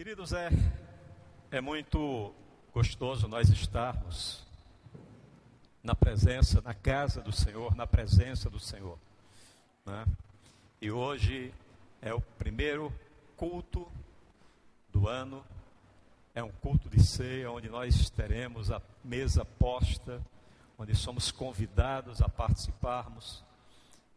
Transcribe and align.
Queridos, 0.00 0.32
é, 0.32 0.48
é 1.50 1.60
muito 1.60 2.32
gostoso 2.72 3.28
nós 3.28 3.50
estarmos 3.50 4.42
na 5.82 5.94
presença, 5.94 6.62
na 6.62 6.72
casa 6.72 7.20
do 7.20 7.30
Senhor, 7.30 7.76
na 7.76 7.86
presença 7.86 8.48
do 8.48 8.58
Senhor. 8.58 8.98
Né? 9.84 10.06
E 10.80 10.90
hoje 10.90 11.52
é 12.00 12.14
o 12.14 12.20
primeiro 12.38 12.90
culto 13.36 13.86
do 14.88 15.06
ano, 15.06 15.44
é 16.34 16.42
um 16.42 16.50
culto 16.50 16.88
de 16.88 17.04
ceia, 17.04 17.50
onde 17.50 17.68
nós 17.68 18.08
teremos 18.08 18.70
a 18.70 18.80
mesa 19.04 19.44
posta, 19.44 20.18
onde 20.78 20.94
somos 20.94 21.30
convidados 21.30 22.22
a 22.22 22.28
participarmos 22.30 23.44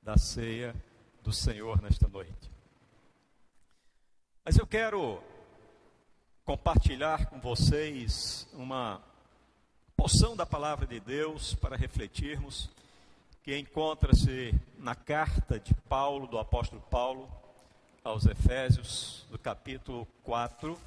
da 0.02 0.16
ceia 0.16 0.74
do 1.22 1.34
Senhor 1.34 1.82
nesta 1.82 2.08
noite. 2.08 2.50
Mas 4.46 4.58
eu 4.58 4.66
quero 4.66 5.22
compartilhar 6.46 7.28
com 7.28 7.40
vocês 7.40 8.48
uma 8.54 9.02
porção 9.96 10.36
da 10.36 10.46
palavra 10.46 10.86
de 10.86 11.00
Deus 11.00 11.56
para 11.56 11.78
refletirmos, 11.78 12.70
que 13.44 13.58
encontra-se 13.58 14.54
na 14.78 14.94
carta 14.94 15.58
de 15.58 15.74
Paulo, 15.88 16.28
do 16.28 16.38
apóstolo 16.38 16.82
Paulo, 16.90 17.30
aos 18.04 18.26
Efésios, 18.26 19.26
do 19.32 19.40
capítulo 19.40 20.06
4. 20.24 20.78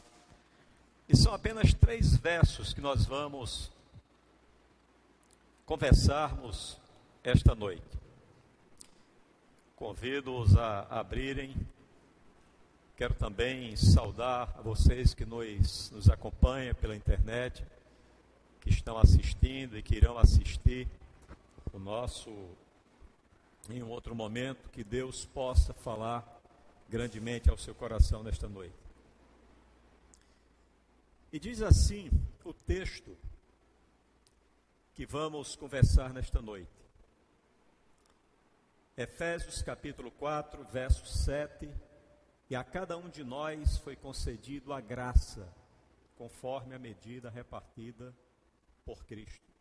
E 1.09 1.17
são 1.17 1.33
apenas 1.33 1.73
três 1.73 2.17
versos 2.17 2.75
que 2.75 2.81
nós 2.81 3.07
vamos 3.07 3.71
conversarmos 5.65 6.77
esta 7.25 7.55
noite. 7.55 7.83
Convido-os 9.75 10.55
a 10.57 10.87
abrirem 10.91 11.55
Quero 12.97 13.13
também 13.13 13.77
saudar 13.77 14.55
a 14.59 14.63
vocês 14.63 15.13
que 15.13 15.27
nos, 15.27 15.91
nos 15.91 16.09
acompanham 16.09 16.75
pela 16.75 16.97
internet, 16.97 17.63
que 18.63 18.71
estão 18.71 18.97
assistindo 18.97 19.77
e 19.77 19.83
que 19.83 19.97
irão 19.97 20.17
assistir 20.17 20.89
o 21.75 21.79
nosso 21.79 22.31
em 23.69 23.83
um 23.83 23.91
outro 23.91 24.15
momento, 24.15 24.71
que 24.71 24.83
Deus 24.83 25.27
possa 25.27 25.75
falar 25.75 26.25
grandemente 26.89 27.51
ao 27.51 27.59
seu 27.59 27.75
coração 27.75 28.23
nesta 28.23 28.49
noite. 28.49 28.75
E 31.31 31.39
diz 31.39 31.61
assim 31.61 32.11
o 32.47 32.55
texto 32.55 33.15
que 34.95 35.05
vamos 35.05 35.55
conversar 35.55 36.15
nesta 36.15 36.41
noite. 36.41 36.71
Efésios 38.97 39.61
capítulo 39.61 40.11
4, 40.13 40.65
verso 40.65 41.05
7 41.05 41.69
e 42.49 42.55
a 42.55 42.63
cada 42.63 42.97
um 42.97 43.09
de 43.09 43.25
nós 43.25 43.77
foi 43.79 43.97
concedido 43.97 44.73
a 44.73 44.81
graça, 44.81 45.53
conforme 46.17 46.75
a 46.75 46.79
medida 46.79 47.29
repartida 47.29 48.15
por 48.85 49.05
Cristo. 49.05 49.53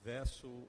Verso 0.00 0.68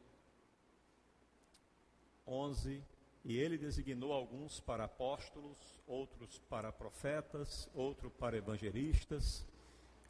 11: 2.25 2.83
E 3.23 3.37
ele 3.37 3.57
designou 3.57 4.11
alguns 4.11 4.59
para 4.59 4.85
apóstolos, 4.85 5.57
outros 5.85 6.39
para 6.49 6.71
profetas, 6.71 7.69
outros 7.75 8.11
para 8.13 8.35
evangelistas, 8.35 9.45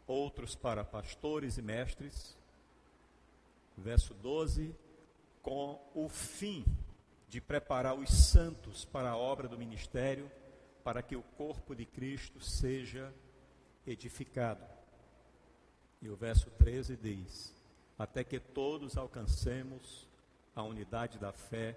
outros 0.08 0.56
para 0.56 0.86
pastores 0.86 1.58
e 1.58 1.62
mestres. 1.62 2.38
Verso 3.78 4.14
12: 4.14 4.74
Com 5.42 5.86
o 5.94 6.08
fim 6.08 6.64
de 7.34 7.42
preparar 7.42 7.96
os 7.96 8.12
santos 8.12 8.86
para 8.86 9.10
a 9.10 9.18
obra 9.18 9.48
do 9.48 9.58
ministério, 9.58 10.32
para 10.84 11.02
que 11.02 11.16
o 11.16 11.24
corpo 11.36 11.74
de 11.74 11.84
Cristo 11.84 12.40
seja 12.40 13.12
edificado. 13.88 14.64
E 16.00 16.10
o 16.10 16.16
verso 16.16 16.52
13 16.52 16.96
diz: 16.96 17.52
Até 17.98 18.24
que 18.24 18.40
todos 18.40 18.98
alcancemos 18.98 20.08
a 20.56 20.62
unidade 20.62 21.18
da 21.18 21.32
fé 21.32 21.76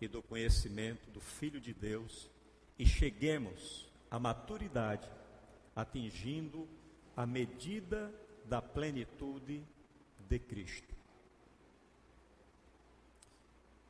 e 0.00 0.08
do 0.08 0.22
conhecimento 0.22 1.10
do 1.10 1.20
Filho 1.20 1.60
de 1.60 1.74
Deus 1.74 2.30
e 2.78 2.86
cheguemos 2.86 3.86
à 4.10 4.18
maturidade, 4.18 5.06
atingindo 5.74 6.66
a 7.14 7.26
medida 7.26 8.10
da 8.46 8.62
plenitude 8.62 9.62
de 10.26 10.38
Cristo. 10.38 10.96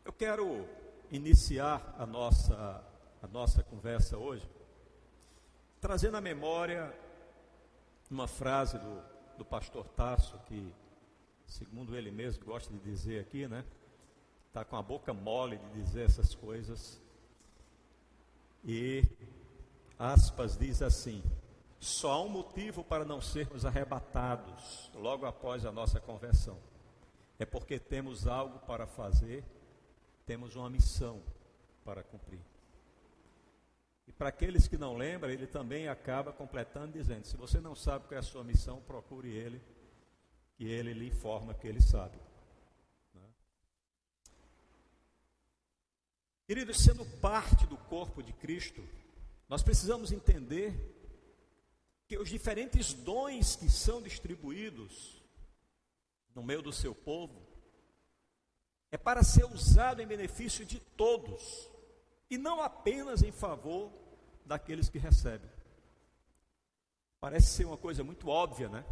Eu 0.05 0.13
quero 0.13 0.69
iniciar 1.11 1.95
a 1.99 2.07
nossa, 2.07 2.85
a 3.23 3.27
nossa 3.27 3.63
conversa 3.63 4.17
hoje, 4.17 4.49
trazendo 5.81 6.17
à 6.17 6.21
memória 6.21 6.93
uma 8.11 8.27
frase 8.27 8.79
do, 8.79 9.03
do 9.39 9.45
pastor 9.45 9.89
Tasso, 9.89 10.39
que, 10.47 10.75
segundo 11.47 11.97
ele 11.97 12.11
mesmo 12.11 12.45
gosta 12.45 12.73
de 12.73 12.79
dizer 12.81 13.21
aqui, 13.21 13.47
né? 13.47 13.65
Está 14.49 14.65
com 14.65 14.77
a 14.77 14.83
boca 14.83 15.13
mole 15.13 15.59
de 15.59 15.83
dizer 15.83 16.07
essas 16.07 16.35
coisas. 16.35 17.01
E, 18.65 19.05
aspas, 19.99 20.57
diz 20.57 20.83
assim: 20.83 21.23
só 21.79 22.13
há 22.13 22.23
um 22.23 22.29
motivo 22.29 22.83
para 22.83 23.05
não 23.05 23.21
sermos 23.21 23.65
arrebatados 23.65 24.91
logo 24.95 25.27
após 25.27 25.65
a 25.67 25.73
nossa 25.73 26.01
conversão. 26.01 26.59
É 27.39 27.45
porque 27.45 27.79
temos 27.79 28.27
algo 28.27 28.59
para 28.61 28.87
fazer 28.87 29.45
temos 30.27 30.57
uma 30.57 30.69
missão 30.69 31.23
para 31.85 32.03
cumprir. 32.03 32.41
E 34.09 34.13
para 34.13 34.29
aqueles 34.29 34.67
que 34.67 34.77
não 34.77 34.97
lembram, 34.97 35.31
ele 35.31 35.47
também 35.47 35.89
acaba 35.89 36.33
completando 36.33 36.93
dizendo: 36.93 37.27
se 37.27 37.37
você 37.37 37.61
não 37.61 37.75
sabe 37.75 38.07
qual 38.07 38.17
é 38.17 38.19
a 38.19 38.23
sua 38.23 38.43
missão, 38.43 38.81
procure 38.83 39.31
ele, 39.31 39.63
e 40.59 40.67
ele 40.67 40.93
lhe 40.93 41.07
informa 41.07 41.55
que 41.55 41.67
ele 41.67 41.81
sabe. 41.81 42.19
Né? 43.15 43.23
Queridos, 46.47 46.79
sendo 46.79 47.05
parte 47.21 47.67
do 47.67 47.77
corpo 47.77 48.23
de 48.23 48.33
Cristo, 48.33 48.87
nós 49.49 49.63
precisamos 49.63 50.11
entender 50.11 50.75
que 52.09 52.19
os 52.19 52.29
diferentes 52.29 52.93
dons 52.93 53.57
que 53.57 53.69
são 53.69 54.03
distribuídos 54.03 55.23
no 56.35 56.43
meio 56.43 56.63
do 56.63 56.73
seu 56.73 56.95
povo 56.95 57.46
é 58.97 58.99
para 58.99 59.23
ser 59.23 59.45
usado 59.45 60.01
em 60.01 60.07
benefício 60.07 60.65
de 60.65 60.81
todos 60.81 61.71
e 62.31 62.39
não 62.39 62.63
apenas 62.63 63.23
em 63.23 63.31
favor 63.31 63.93
daqueles 64.47 64.89
que 64.89 64.97
recebem. 64.99 65.51
Parece 67.21 67.49
ser 67.49 67.67
uma 67.67 67.77
coisa 67.77 68.03
muito 68.03 68.27
óbvia, 68.29 68.71
né? 68.71 68.87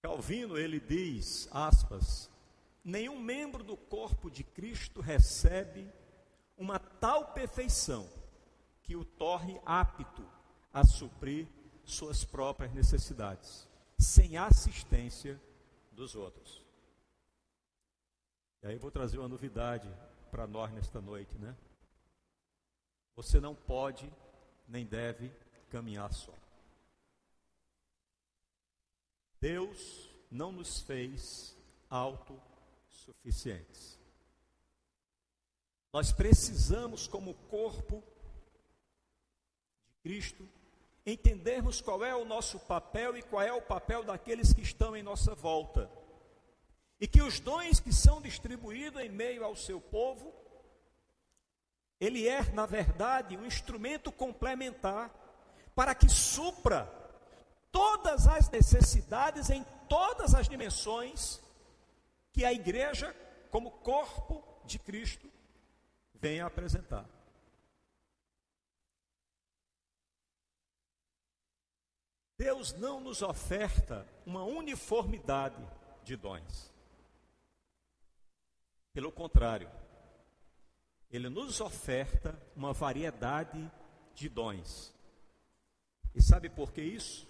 Calvino 0.00 0.56
ele 0.56 0.78
diz, 0.78 1.48
aspas, 1.50 2.30
nenhum 2.84 3.18
membro 3.18 3.64
do 3.64 3.76
corpo 3.76 4.30
de 4.30 4.44
Cristo 4.44 5.00
recebe 5.00 5.92
uma 6.56 6.78
tal 6.78 7.32
perfeição 7.32 8.08
que 8.84 8.94
o 8.94 9.04
torne 9.04 9.60
apto 9.66 10.24
a 10.72 10.84
suprir 10.84 11.48
suas 11.84 12.24
próprias 12.24 12.72
necessidades, 12.72 13.68
sem 13.98 14.36
assistência 14.36 15.40
dos 15.90 16.14
outros. 16.14 16.65
E 18.66 18.70
aí 18.70 18.74
eu 18.74 18.80
vou 18.80 18.90
trazer 18.90 19.16
uma 19.16 19.28
novidade 19.28 19.88
para 20.28 20.44
nós 20.44 20.72
nesta 20.72 21.00
noite, 21.00 21.38
né? 21.38 21.56
Você 23.14 23.38
não 23.38 23.54
pode 23.54 24.12
nem 24.66 24.84
deve 24.84 25.30
caminhar 25.70 26.12
só. 26.12 26.34
Deus 29.40 30.10
não 30.28 30.50
nos 30.50 30.80
fez 30.80 31.56
autossuficientes. 31.88 34.00
Nós 35.92 36.10
precisamos, 36.10 37.06
como 37.06 37.34
corpo 37.48 38.02
de 39.86 39.94
Cristo, 40.02 40.44
entendermos 41.06 41.80
qual 41.80 42.04
é 42.04 42.16
o 42.16 42.24
nosso 42.24 42.58
papel 42.58 43.16
e 43.16 43.22
qual 43.22 43.42
é 43.42 43.52
o 43.52 43.62
papel 43.62 44.02
daqueles 44.02 44.52
que 44.52 44.62
estão 44.62 44.96
em 44.96 45.04
nossa 45.04 45.36
volta 45.36 45.88
e 47.00 47.06
que 47.06 47.22
os 47.22 47.40
dons 47.40 47.80
que 47.80 47.92
são 47.92 48.20
distribuídos 48.20 49.02
em 49.02 49.08
meio 49.08 49.44
ao 49.44 49.54
seu 49.54 49.80
povo, 49.80 50.34
ele 52.00 52.26
é, 52.26 52.42
na 52.52 52.66
verdade, 52.66 53.36
um 53.36 53.46
instrumento 53.46 54.10
complementar 54.10 55.10
para 55.74 55.94
que 55.94 56.08
supra 56.08 56.90
todas 57.70 58.26
as 58.26 58.48
necessidades 58.48 59.50
em 59.50 59.64
todas 59.88 60.34
as 60.34 60.48
dimensões 60.48 61.40
que 62.32 62.44
a 62.44 62.52
igreja, 62.52 63.14
como 63.50 63.70
corpo 63.70 64.42
de 64.64 64.78
Cristo, 64.78 65.30
vem 66.14 66.40
a 66.40 66.46
apresentar. 66.46 67.04
Deus 72.38 72.74
não 72.74 73.00
nos 73.00 73.22
oferta 73.22 74.06
uma 74.26 74.44
uniformidade 74.44 75.62
de 76.04 76.16
dons. 76.16 76.75
Pelo 78.96 79.12
contrário, 79.12 79.70
ele 81.10 81.28
nos 81.28 81.60
oferta 81.60 82.34
uma 82.56 82.72
variedade 82.72 83.70
de 84.14 84.26
dons. 84.26 84.90
E 86.14 86.22
sabe 86.22 86.48
por 86.48 86.72
que 86.72 86.80
isso? 86.80 87.28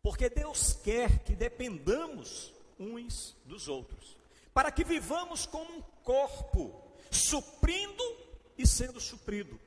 Porque 0.00 0.30
Deus 0.30 0.72
quer 0.72 1.18
que 1.22 1.36
dependamos 1.36 2.50
uns 2.78 3.36
dos 3.44 3.68
outros, 3.68 4.16
para 4.54 4.72
que 4.72 4.84
vivamos 4.84 5.44
como 5.44 5.70
um 5.70 5.82
corpo, 6.02 6.96
suprindo 7.10 8.02
e 8.56 8.66
sendo 8.66 8.98
suprido. 8.98 9.60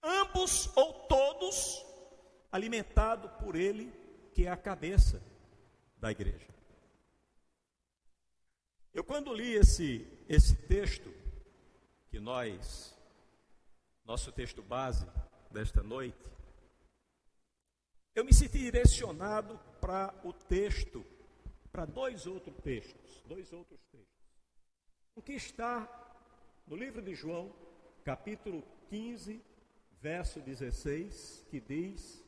Ambos 0.00 0.70
ou 0.76 0.94
todos 1.08 1.84
alimentado 2.52 3.28
por 3.44 3.56
Ele, 3.56 3.92
que 4.32 4.46
é 4.46 4.48
a 4.48 4.56
cabeça 4.56 5.20
da 5.96 6.12
igreja. 6.12 6.53
Eu 8.94 9.02
quando 9.02 9.34
li 9.34 9.54
esse 9.54 10.06
esse 10.28 10.54
texto 10.54 11.12
que 12.08 12.20
nós 12.20 12.96
nosso 14.04 14.30
texto 14.30 14.62
base 14.62 15.04
desta 15.50 15.82
noite, 15.82 16.30
eu 18.14 18.24
me 18.24 18.32
senti 18.32 18.58
direcionado 18.58 19.58
para 19.80 20.14
o 20.22 20.32
texto, 20.32 21.04
para 21.72 21.84
dois 21.84 22.24
outros 22.26 22.56
textos, 22.62 23.20
dois 23.26 23.52
outros 23.52 23.80
textos. 23.90 24.14
O 25.16 25.20
que 25.20 25.32
está 25.32 25.88
no 26.64 26.76
livro 26.76 27.02
de 27.02 27.16
João, 27.16 27.52
capítulo 28.04 28.62
15, 28.90 29.42
verso 30.00 30.40
16, 30.40 31.46
que 31.50 31.60
diz: 31.60 32.24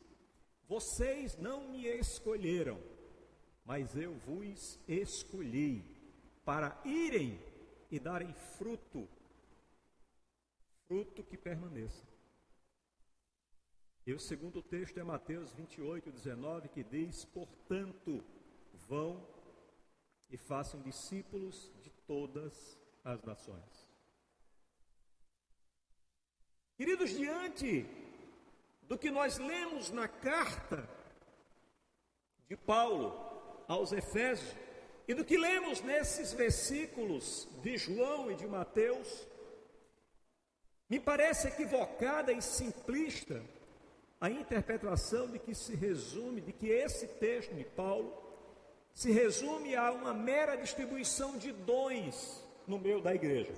Vocês 0.66 1.36
não 1.36 1.68
me 1.68 1.86
escolheram, 1.86 2.82
mas 3.64 3.96
eu 3.96 4.14
vos 4.26 4.80
escolhi 4.88 5.95
para 6.46 6.80
irem 6.84 7.40
e 7.90 7.98
darem 7.98 8.32
fruto, 8.32 9.08
fruto 10.86 11.24
que 11.24 11.36
permaneça. 11.36 12.06
E 14.06 14.14
o 14.14 14.20
segundo 14.20 14.62
texto 14.62 14.96
é 14.98 15.02
Mateus 15.02 15.52
28, 15.54 16.12
19, 16.12 16.68
que 16.68 16.84
diz: 16.84 17.24
Portanto, 17.24 18.24
vão 18.88 19.26
e 20.30 20.36
façam 20.36 20.80
discípulos 20.82 21.72
de 21.82 21.90
todas 22.06 22.78
as 23.02 23.20
nações. 23.24 23.88
Queridos, 26.76 27.10
diante 27.10 27.84
do 28.82 28.96
que 28.96 29.10
nós 29.10 29.38
lemos 29.38 29.90
na 29.90 30.06
carta 30.06 30.88
de 32.46 32.56
Paulo 32.56 33.64
aos 33.66 33.90
Efésios 33.90 34.65
e 35.08 35.14
do 35.14 35.24
que 35.24 35.36
lemos 35.36 35.80
nesses 35.80 36.32
versículos 36.32 37.48
de 37.62 37.76
João 37.76 38.30
e 38.30 38.34
de 38.34 38.46
Mateus, 38.46 39.26
me 40.88 40.98
parece 40.98 41.48
equivocada 41.48 42.32
e 42.32 42.42
simplista 42.42 43.42
a 44.20 44.30
interpretação 44.30 45.28
de 45.28 45.38
que 45.38 45.54
se 45.54 45.74
resume, 45.74 46.40
de 46.40 46.52
que 46.52 46.68
esse 46.68 47.06
texto 47.06 47.54
de 47.54 47.64
Paulo 47.64 48.12
se 48.92 49.12
resume 49.12 49.76
a 49.76 49.92
uma 49.92 50.14
mera 50.14 50.56
distribuição 50.56 51.36
de 51.36 51.52
dons 51.52 52.42
no 52.66 52.78
meio 52.78 53.00
da 53.00 53.14
igreja. 53.14 53.52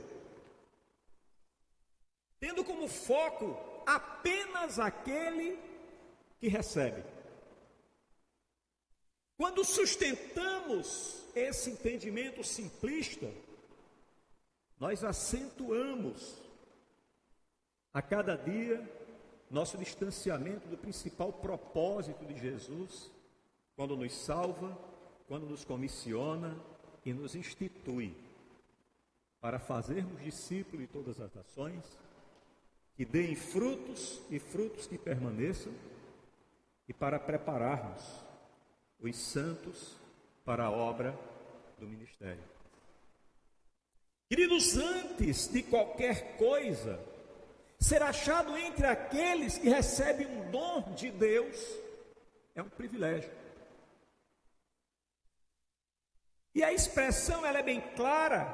Tendo 2.41 2.65
como 2.65 2.89
foco 2.89 3.57
apenas 3.87 4.79
aquele 4.79 5.59
que 6.39 6.49
recebe. 6.49 7.03
Quando 9.39 9.65
sustentamos 9.65 11.25
esse 11.33 11.71
entendimento 11.71 12.43
simplista, 12.43 13.31
nós 14.81 15.05
acentuamos 15.05 16.43
a 17.95 18.03
cada 18.03 18.37
dia 18.37 18.85
nosso 19.49 19.79
distanciamento 19.79 20.67
do 20.67 20.77
principal 20.77 21.33
propósito 21.33 22.25
de 22.25 22.37
Jesus, 22.37 23.13
quando 23.77 23.97
nos 23.97 24.13
salva, 24.13 24.77
quando 25.29 25.47
nos 25.47 25.65
comissiona 25.65 26.59
e 27.05 27.15
nos 27.15 27.37
institui 27.37 28.17
para 29.41 29.61
fazermos 29.61 30.21
discípulos 30.21 30.81
de 30.81 30.93
todas 30.93 31.21
as 31.21 31.33
nações, 31.33 31.85
que 32.97 33.05
deem 33.05 33.37
frutos 33.37 34.21
e 34.29 34.41
frutos 34.41 34.89
que 34.89 34.99
permaneçam, 34.99 35.73
e 36.89 36.93
para 36.93 37.21
prepararmos 37.21 38.28
os 39.01 39.17
santos 39.17 39.97
para 40.45 40.65
a 40.65 40.71
obra 40.71 41.19
do 41.79 41.87
ministério. 41.87 42.43
Queridos, 44.29 44.77
antes 44.77 45.49
de 45.49 45.63
qualquer 45.63 46.37
coisa, 46.37 47.01
Ser 47.79 48.03
achado 48.03 48.57
entre 48.57 48.87
aqueles 48.87 49.57
que 49.57 49.69
recebem 49.69 50.27
um 50.27 50.51
dom 50.51 50.95
de 50.95 51.11
Deus 51.11 51.57
é 52.55 52.61
um 52.61 52.69
privilégio. 52.69 53.31
E 56.53 56.65
a 56.65 56.73
expressão 56.73 57.47
ela 57.47 57.59
é 57.59 57.63
bem 57.63 57.81
clara. 57.95 58.53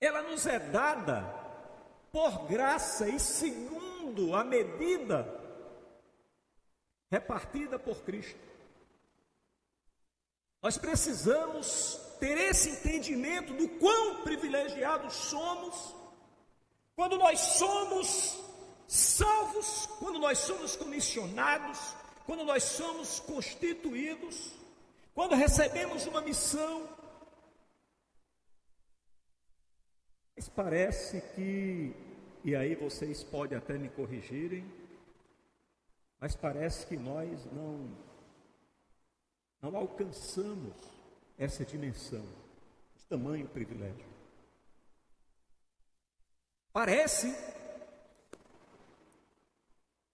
Ela 0.00 0.22
nos 0.22 0.46
é 0.46 0.60
dada 0.60 1.24
por 2.12 2.46
graça 2.46 3.08
e 3.08 3.18
segundo 3.18 4.36
a 4.36 4.44
medida 4.44 5.26
repartida 7.10 7.76
por 7.76 8.04
Cristo. 8.04 8.38
Nós 10.62 10.76
precisamos 10.76 11.98
ter 12.18 12.36
esse 12.36 12.70
entendimento 12.70 13.54
do 13.54 13.68
quão 13.78 14.22
privilegiados 14.22 15.14
somos 15.14 15.94
quando 16.94 17.16
nós 17.16 17.40
somos 17.40 18.38
salvos, 18.86 19.86
quando 19.98 20.18
nós 20.18 20.38
somos 20.38 20.76
comissionados, 20.76 21.94
quando 22.26 22.44
nós 22.44 22.62
somos 22.62 23.20
constituídos, 23.20 24.52
quando 25.14 25.34
recebemos 25.34 26.06
uma 26.06 26.20
missão, 26.20 26.86
mas 30.36 30.48
parece 30.48 31.20
que, 31.34 31.94
e 32.44 32.54
aí 32.54 32.74
vocês 32.74 33.24
podem 33.24 33.56
até 33.56 33.78
me 33.78 33.88
corrigirem, 33.88 34.64
mas 36.20 36.36
parece 36.36 36.86
que 36.86 36.96
nós 36.96 37.46
não, 37.46 37.90
não 39.62 39.76
alcançamos 39.76 40.74
essa 41.38 41.64
dimensão, 41.64 42.24
de 42.96 43.06
tamanho 43.06 43.48
privilégio. 43.48 44.08
Parece 46.72 47.34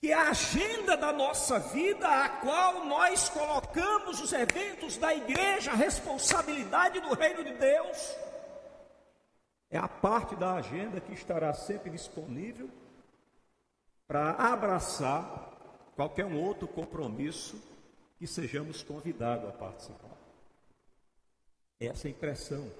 que 0.00 0.12
a 0.12 0.30
agenda 0.30 0.96
da 0.96 1.12
nossa 1.12 1.58
vida, 1.58 2.08
a 2.08 2.28
qual 2.28 2.84
nós 2.84 3.28
colocamos 3.28 4.20
os 4.20 4.32
eventos 4.32 4.96
da 4.96 5.14
igreja, 5.14 5.72
a 5.72 5.74
responsabilidade 5.74 7.00
do 7.00 7.14
reino 7.14 7.44
de 7.44 7.54
Deus, 7.54 8.16
é 9.70 9.78
a 9.78 9.88
parte 9.88 10.36
da 10.36 10.54
agenda 10.54 11.00
que 11.00 11.12
estará 11.12 11.52
sempre 11.52 11.90
disponível 11.90 12.70
para 14.06 14.30
abraçar 14.30 15.50
qualquer 15.96 16.24
um 16.24 16.40
outro 16.40 16.68
compromisso 16.68 17.60
que 18.18 18.26
sejamos 18.26 18.82
convidados 18.82 19.48
a 19.48 19.52
participar. 19.52 20.16
Essa 21.78 22.08
é 22.08 22.10
impressão. 22.10 22.70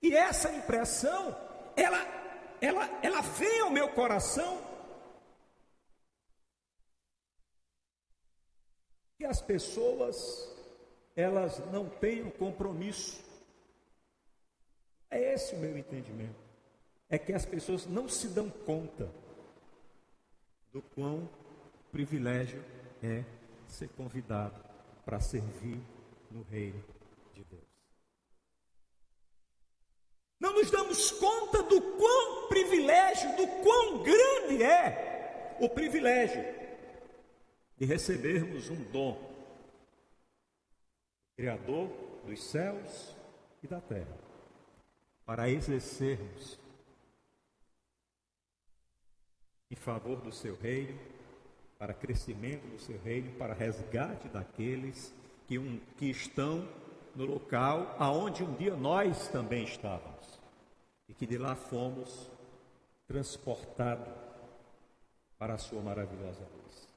E 0.00 0.14
essa 0.14 0.52
impressão, 0.52 1.36
ela 1.76 2.18
ela, 2.60 2.86
ela 3.02 3.20
vem 3.20 3.60
ao 3.60 3.70
meu 3.70 3.88
coração 3.90 4.60
que 9.16 9.24
as 9.24 9.40
pessoas 9.40 10.56
elas 11.14 11.58
não 11.72 11.88
têm 11.88 12.30
compromisso. 12.30 13.24
É 15.10 15.34
esse 15.34 15.54
o 15.54 15.58
meu 15.58 15.76
entendimento. 15.76 16.38
É 17.08 17.18
que 17.18 17.32
as 17.32 17.44
pessoas 17.44 17.86
não 17.86 18.08
se 18.08 18.28
dão 18.28 18.48
conta 18.48 19.10
do 20.72 20.80
quão 20.80 21.28
privilégio 21.90 22.62
é 23.02 23.24
ser 23.72 23.88
convidado 23.90 24.62
para 25.04 25.20
servir 25.20 25.80
no 26.30 26.42
reino 26.42 26.82
de 27.34 27.44
Deus. 27.44 27.62
Não 30.40 30.52
nos 30.54 30.70
damos 30.70 31.10
conta 31.12 31.62
do 31.62 31.80
quão 31.96 32.48
privilégio, 32.48 33.36
do 33.36 33.46
quão 33.62 34.02
grande 34.02 34.62
é 34.62 35.56
o 35.60 35.68
privilégio 35.68 36.42
de 37.76 37.84
recebermos 37.84 38.68
um 38.70 38.82
dom, 38.90 39.28
Criador 41.36 41.88
dos 42.24 42.42
céus 42.42 43.14
e 43.62 43.68
da 43.68 43.80
terra, 43.80 44.18
para 45.24 45.48
exercermos 45.48 46.58
em 49.70 49.76
favor 49.76 50.20
do 50.20 50.32
seu 50.32 50.56
reino, 50.56 50.98
para 51.78 51.94
crescimento 51.94 52.66
do 52.66 52.78
seu 52.78 52.98
reino, 52.98 53.30
para 53.32 53.54
resgate 53.54 54.28
daqueles 54.28 55.14
que, 55.46 55.58
um, 55.58 55.78
que 55.96 56.10
estão 56.10 56.68
no 57.14 57.24
local 57.24 57.94
aonde 57.98 58.42
um 58.42 58.52
dia 58.54 58.74
nós 58.76 59.28
também 59.28 59.64
estávamos 59.64 60.38
e 61.08 61.14
que 61.14 61.26
de 61.26 61.38
lá 61.38 61.54
fomos 61.54 62.30
transportados 63.06 64.12
para 65.38 65.54
a 65.54 65.58
sua 65.58 65.80
maravilhosa 65.80 66.40
luz. 66.40 66.88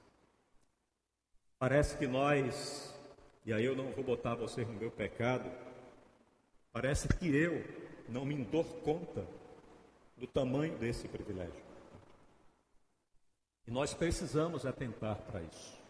Parece 1.58 1.96
que 1.96 2.08
nós, 2.08 2.94
e 3.46 3.54
aí 3.54 3.64
eu 3.64 3.76
não 3.76 3.92
vou 3.92 4.04
botar 4.04 4.34
você 4.36 4.66
no 4.66 4.74
meu 4.74 4.90
pecado, 4.90 5.50
parece 6.74 7.08
que 7.08 7.34
eu 7.34 7.64
não 8.10 8.26
me 8.26 8.36
dou 8.44 8.64
conta 8.64 9.26
do 10.18 10.28
tamanho 10.28 10.78
desse 10.78 11.08
privilégio. 11.08 11.71
E 13.68 13.72
nós 13.72 13.94
precisamos 13.94 14.65
atentar 14.65 15.18
para 15.22 15.41
isso. 15.41 15.82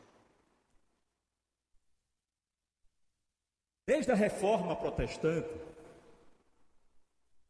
Desde 3.86 4.12
a 4.12 4.16
reforma 4.16 4.76
protestante, 4.76 5.50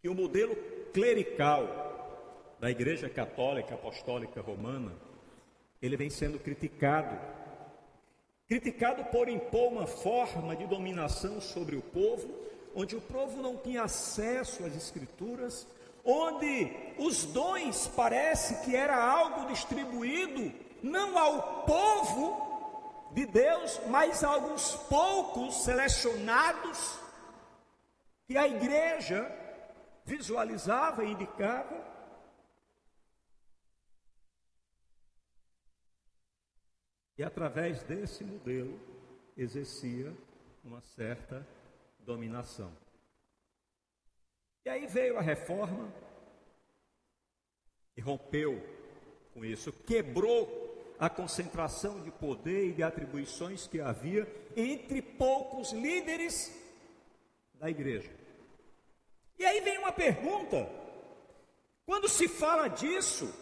que 0.02 0.10
o 0.10 0.16
modelo 0.16 0.56
clerical 0.92 1.92
da 2.60 2.70
Igreja 2.70 3.10
Católica 3.10 3.76
Apostólica 3.76 4.42
Romana, 4.42 4.92
ele 5.82 5.98
vem 5.98 6.10
sendo 6.10 6.40
criticado. 6.40 7.20
Criticado 8.48 9.04
por 9.06 9.30
impor 9.30 9.72
uma 9.72 9.88
forma 9.88 10.56
de 10.56 10.68
dominação 10.68 11.40
sobre 11.40 11.76
o 11.76 11.82
povo, 11.82 12.28
onde 12.76 12.96
o 12.96 13.02
povo 13.02 13.42
não 13.42 13.58
tinha 13.58 13.84
acesso 13.84 14.66
às 14.66 14.76
Escrituras, 14.76 15.68
onde 16.04 16.94
os 16.98 17.26
dons 17.26 17.88
parece 17.96 18.64
que 18.66 18.76
era 18.76 18.96
algo 18.96 19.48
distribuído 19.48 20.52
não 20.82 21.18
ao 21.18 21.64
povo 21.64 22.52
de 23.14 23.26
Deus, 23.26 23.80
mas 23.88 24.24
a 24.24 24.30
alguns 24.30 24.76
poucos 24.88 25.64
selecionados 25.64 27.00
que 28.26 28.38
a 28.38 28.48
igreja 28.48 29.30
visualizava 30.06 31.04
e 31.04 31.12
indicava. 31.12 31.92
E 37.18 37.24
através 37.24 37.84
desse 37.84 38.24
modelo 38.24 38.80
exercia 39.38 40.12
uma 40.64 40.82
certa 40.82 41.46
dominação. 42.00 42.81
E 44.64 44.70
aí 44.70 44.86
veio 44.86 45.18
a 45.18 45.22
reforma 45.22 45.92
e 47.98 48.02
rompeu 48.02 48.62
com 49.34 49.44
isso, 49.44 49.72
quebrou 49.72 50.96
a 51.00 51.10
concentração 51.10 52.00
de 52.02 52.12
poder 52.12 52.68
e 52.68 52.74
de 52.74 52.84
atribuições 52.84 53.66
que 53.66 53.82
havia 53.82 54.28
entre 54.56 55.02
poucos 55.02 55.72
líderes 55.72 56.56
da 57.56 57.70
igreja. 57.72 58.12
E 59.40 59.46
aí 59.46 59.62
vem 59.62 59.80
uma 59.80 59.92
pergunta: 59.92 60.70
quando 61.84 62.08
se 62.08 62.28
fala 62.28 62.68
disso, 62.68 63.34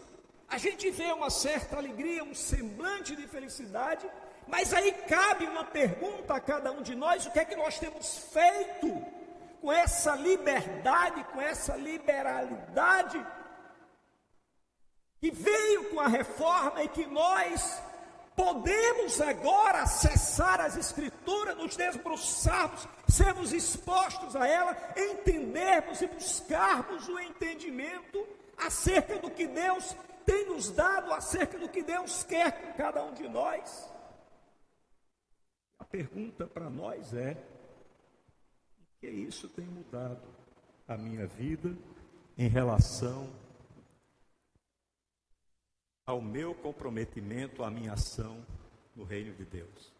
a 0.48 0.56
gente 0.56 0.90
vê 0.90 1.12
uma 1.12 1.28
certa 1.28 1.76
alegria, 1.76 2.24
um 2.24 2.34
semblante 2.34 3.14
de 3.14 3.26
felicidade, 3.26 4.08
mas 4.48 4.72
aí 4.72 4.92
cabe 5.06 5.44
uma 5.44 5.64
pergunta 5.64 6.34
a 6.34 6.40
cada 6.40 6.72
um 6.72 6.80
de 6.80 6.94
nós: 6.94 7.26
o 7.26 7.30
que 7.30 7.40
é 7.40 7.44
que 7.44 7.56
nós 7.56 7.78
temos 7.78 8.18
feito 8.32 9.19
com 9.60 9.70
essa 9.70 10.14
liberdade, 10.14 11.24
com 11.24 11.40
essa 11.40 11.76
liberalidade 11.76 13.24
que 15.20 15.30
veio 15.30 15.90
com 15.90 16.00
a 16.00 16.08
reforma 16.08 16.82
e 16.82 16.88
que 16.88 17.06
nós 17.06 17.82
podemos 18.34 19.20
agora 19.20 19.82
acessar 19.82 20.60
as 20.60 20.76
Escrituras, 20.76 21.56
nos 21.58 21.76
debruçarmos, 21.76 22.88
sermos 23.06 23.52
expostos 23.52 24.34
a 24.34 24.48
ela, 24.48 24.74
entendermos 24.96 26.00
e 26.00 26.06
buscarmos 26.06 27.06
o 27.06 27.18
entendimento 27.20 28.26
acerca 28.56 29.18
do 29.18 29.30
que 29.30 29.46
Deus 29.46 29.94
tem 30.24 30.46
nos 30.46 30.70
dado 30.70 31.12
acerca 31.12 31.58
do 31.58 31.68
que 31.68 31.82
Deus 31.82 32.24
quer 32.24 32.52
com 32.52 32.72
cada 32.74 33.02
um 33.02 33.12
de 33.12 33.28
nós. 33.28 33.90
A 35.78 35.84
pergunta 35.84 36.46
para 36.46 36.70
nós 36.70 37.12
é: 37.12 37.36
o 39.00 39.06
que 39.06 39.08
isso 39.08 39.48
tem 39.48 39.64
mudado 39.64 40.28
a 40.86 40.94
minha 40.94 41.26
vida 41.26 41.74
em 42.36 42.48
relação 42.48 43.32
ao 46.04 46.20
meu 46.20 46.54
comprometimento, 46.54 47.64
à 47.64 47.70
minha 47.70 47.94
ação 47.94 48.44
no 48.94 49.02
reino 49.02 49.34
de 49.34 49.46
Deus? 49.46 49.90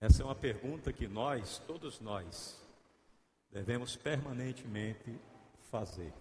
Essa 0.00 0.22
é 0.22 0.24
uma 0.24 0.34
pergunta 0.34 0.94
que 0.94 1.06
nós, 1.06 1.58
todos 1.66 2.00
nós, 2.00 2.58
devemos 3.50 3.96
permanentemente 3.96 5.14
fazer. 5.70 6.14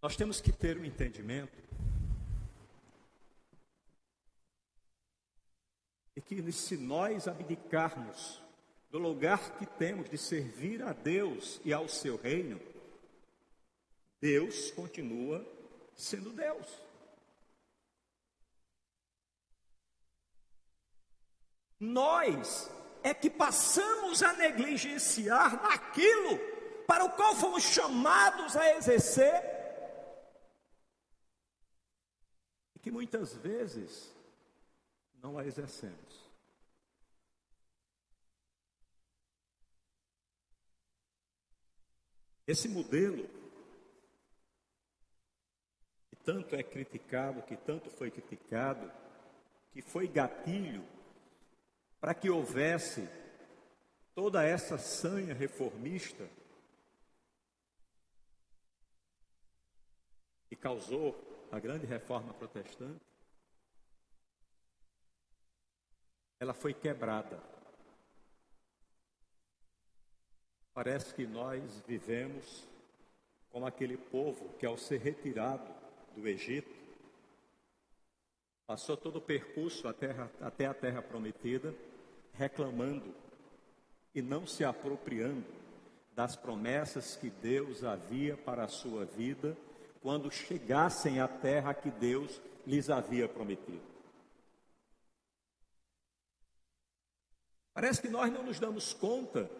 Nós 0.00 0.14
temos 0.14 0.40
que 0.40 0.52
ter 0.52 0.78
um 0.78 0.84
entendimento 0.84 1.64
e 6.16 6.20
que 6.20 6.52
se 6.52 6.76
nós 6.76 7.26
abdicarmos 7.26 8.40
do 8.90 8.98
lugar 8.98 9.58
que 9.58 9.66
temos 9.66 10.08
de 10.08 10.16
servir 10.16 10.82
a 10.82 10.92
Deus 10.92 11.60
e 11.64 11.72
ao 11.72 11.88
seu 11.88 12.16
reino, 12.16 12.60
Deus 14.20 14.70
continua 14.70 15.44
sendo 15.94 16.30
Deus. 16.30 16.66
Nós 21.80 22.70
é 23.02 23.12
que 23.12 23.28
passamos 23.28 24.22
a 24.22 24.32
negligenciar 24.32 25.62
naquilo 25.62 26.38
para 26.86 27.04
o 27.04 27.10
qual 27.10 27.34
fomos 27.34 27.62
chamados 27.64 28.56
a 28.56 28.76
exercer 28.76 29.54
que 32.84 32.90
muitas 32.90 33.34
vezes 33.36 34.13
não 35.24 35.38
a 35.38 35.46
exercemos. 35.46 36.22
Esse 42.46 42.68
modelo, 42.68 43.26
que 46.10 46.16
tanto 46.16 46.54
é 46.54 46.62
criticado, 46.62 47.40
que 47.40 47.56
tanto 47.56 47.88
foi 47.88 48.10
criticado, 48.10 48.92
que 49.72 49.80
foi 49.80 50.06
gatilho 50.06 50.86
para 51.98 52.12
que 52.12 52.28
houvesse 52.28 53.08
toda 54.14 54.44
essa 54.44 54.76
sanha 54.76 55.32
reformista 55.32 56.28
que 60.50 60.54
causou 60.54 61.16
a 61.50 61.58
grande 61.58 61.86
reforma 61.86 62.34
protestante, 62.34 63.13
ela 66.44 66.52
foi 66.52 66.74
quebrada. 66.74 67.42
Parece 70.74 71.14
que 71.14 71.26
nós 71.26 71.82
vivemos 71.86 72.68
como 73.50 73.66
aquele 73.66 73.96
povo 73.96 74.50
que, 74.58 74.66
ao 74.66 74.76
ser 74.76 75.00
retirado 75.00 75.72
do 76.14 76.28
Egito, 76.28 76.74
passou 78.66 78.94
todo 78.96 79.16
o 79.16 79.22
percurso 79.22 79.88
até, 79.88 80.10
até 80.40 80.66
a 80.66 80.74
terra 80.74 81.00
prometida, 81.00 81.74
reclamando 82.34 83.14
e 84.14 84.20
não 84.20 84.46
se 84.46 84.64
apropriando 84.64 85.46
das 86.14 86.36
promessas 86.36 87.16
que 87.16 87.30
Deus 87.30 87.82
havia 87.82 88.36
para 88.36 88.64
a 88.64 88.68
sua 88.68 89.06
vida 89.06 89.56
quando 90.02 90.30
chegassem 90.30 91.20
à 91.20 91.28
terra 91.28 91.72
que 91.72 91.90
Deus 91.90 92.42
lhes 92.66 92.90
havia 92.90 93.26
prometido. 93.26 93.93
Parece 97.74 98.00
que 98.00 98.08
nós 98.08 98.32
não 98.32 98.44
nos 98.44 98.60
damos 98.60 98.94
conta 98.94 99.50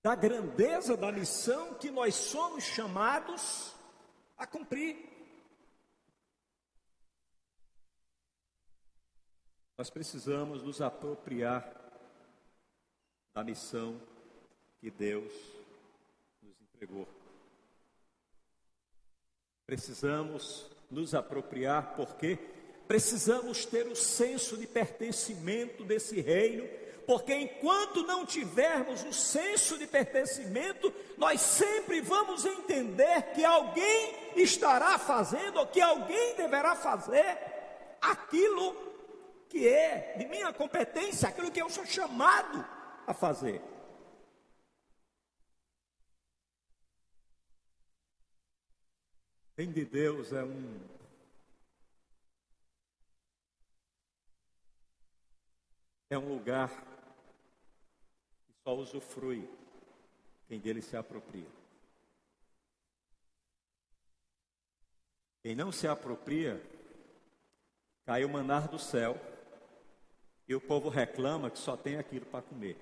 da 0.00 0.14
grandeza 0.14 0.96
da 0.96 1.10
missão 1.10 1.74
que 1.74 1.90
nós 1.90 2.14
somos 2.14 2.62
chamados 2.62 3.74
a 4.36 4.46
cumprir. 4.46 4.96
Nós 9.76 9.90
precisamos 9.90 10.62
nos 10.62 10.80
apropriar 10.80 11.68
da 13.34 13.42
missão 13.42 14.00
que 14.78 14.90
Deus 14.90 15.32
entregou. 16.42 17.08
Precisamos 19.66 20.70
nos 20.88 21.14
apropriar, 21.14 21.96
porque 21.96 22.53
Precisamos 22.86 23.64
ter 23.64 23.86
o 23.86 23.96
senso 23.96 24.56
de 24.56 24.66
pertencimento 24.66 25.84
desse 25.84 26.20
reino, 26.20 26.68
porque 27.06 27.34
enquanto 27.34 28.02
não 28.02 28.26
tivermos 28.26 29.02
o 29.04 29.12
senso 29.12 29.78
de 29.78 29.86
pertencimento, 29.86 30.92
nós 31.16 31.40
sempre 31.40 32.00
vamos 32.00 32.44
entender 32.44 33.32
que 33.34 33.44
alguém 33.44 34.14
estará 34.36 34.98
fazendo, 34.98 35.58
ou 35.60 35.66
que 35.66 35.80
alguém 35.80 36.34
deverá 36.36 36.76
fazer, 36.76 37.38
aquilo 38.00 38.74
que 39.48 39.68
é 39.68 40.16
de 40.18 40.26
minha 40.26 40.52
competência, 40.52 41.28
aquilo 41.28 41.50
que 41.50 41.62
eu 41.62 41.70
sou 41.70 41.86
chamado 41.86 42.64
a 43.06 43.14
fazer. 43.14 43.60
Bem 49.56 49.70
de 49.70 49.84
Deus 49.84 50.32
é 50.32 50.42
um 50.42 50.80
é 56.10 56.18
um 56.18 56.28
lugar 56.28 56.70
que 58.46 58.52
só 58.62 58.74
usufrui 58.74 59.48
quem 60.46 60.60
dele 60.60 60.82
se 60.82 60.96
apropria. 60.96 61.48
Quem 65.42 65.54
não 65.54 65.70
se 65.70 65.86
apropria, 65.86 66.62
cai 68.06 68.24
o 68.24 68.28
manar 68.28 68.68
do 68.68 68.78
céu 68.78 69.20
e 70.48 70.54
o 70.54 70.60
povo 70.60 70.88
reclama 70.88 71.50
que 71.50 71.58
só 71.58 71.76
tem 71.76 71.96
aquilo 71.96 72.26
para 72.26 72.42
comer. 72.42 72.76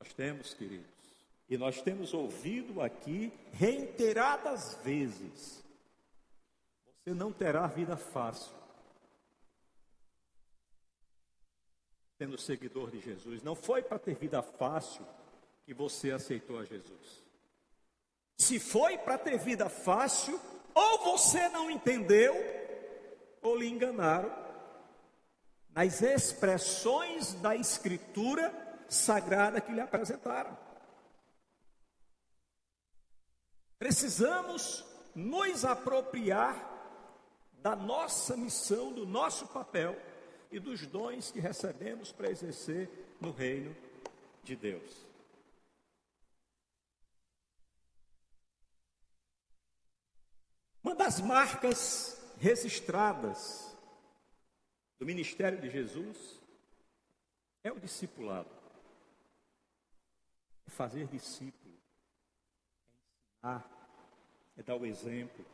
Nós 0.00 0.12
temos, 0.14 0.52
queridos, 0.54 0.90
e 1.48 1.56
nós 1.56 1.80
temos 1.80 2.12
ouvido 2.12 2.80
aqui 2.80 3.32
reiteradas 3.52 4.74
vezes: 4.82 5.61
você 7.04 7.14
não 7.14 7.32
terá 7.32 7.66
vida 7.66 7.96
fácil. 7.96 8.52
Sendo 12.16 12.38
seguidor 12.38 12.90
de 12.90 13.00
Jesus, 13.00 13.42
não 13.42 13.56
foi 13.56 13.82
para 13.82 13.98
ter 13.98 14.14
vida 14.14 14.40
fácil 14.42 15.04
que 15.64 15.74
você 15.74 16.12
aceitou 16.12 16.58
a 16.58 16.64
Jesus. 16.64 17.22
Se 18.38 18.60
foi 18.60 18.96
para 18.98 19.18
ter 19.18 19.38
vida 19.38 19.68
fácil, 19.68 20.40
ou 20.74 20.98
você 21.12 21.48
não 21.48 21.70
entendeu, 21.70 22.34
ou 23.40 23.56
lhe 23.56 23.66
enganaram 23.66 24.30
nas 25.70 26.02
expressões 26.02 27.34
da 27.34 27.56
Escritura 27.56 28.52
sagrada 28.88 29.60
que 29.60 29.72
lhe 29.72 29.80
apresentaram. 29.80 30.56
Precisamos 33.78 34.84
nos 35.14 35.64
apropriar 35.64 36.71
da 37.62 37.76
nossa 37.76 38.36
missão, 38.36 38.92
do 38.92 39.06
nosso 39.06 39.46
papel 39.46 39.96
e 40.50 40.58
dos 40.58 40.84
dons 40.86 41.30
que 41.30 41.38
recebemos 41.38 42.10
para 42.10 42.28
exercer 42.28 42.90
no 43.20 43.30
reino 43.30 43.74
de 44.42 44.56
Deus. 44.56 45.06
Uma 50.82 50.96
das 50.96 51.20
marcas 51.20 52.20
registradas 52.38 53.76
do 54.98 55.06
ministério 55.06 55.60
de 55.60 55.70
Jesus 55.70 56.40
é 57.62 57.70
o 57.70 57.78
discipulado. 57.78 58.50
É 60.66 60.70
fazer 60.70 61.06
discípulo, 61.06 61.72
é 63.44 63.48
ensinar, 63.48 63.70
é 64.56 64.62
dar 64.62 64.76
o 64.76 64.84
exemplo, 64.84 65.46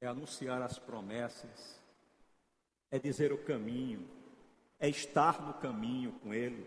é 0.00 0.06
anunciar 0.06 0.62
as 0.62 0.78
promessas, 0.78 1.80
é 2.90 2.98
dizer 2.98 3.32
o 3.32 3.44
caminho, 3.44 4.08
é 4.78 4.88
estar 4.88 5.42
no 5.42 5.54
caminho 5.54 6.12
com 6.20 6.32
Ele. 6.32 6.66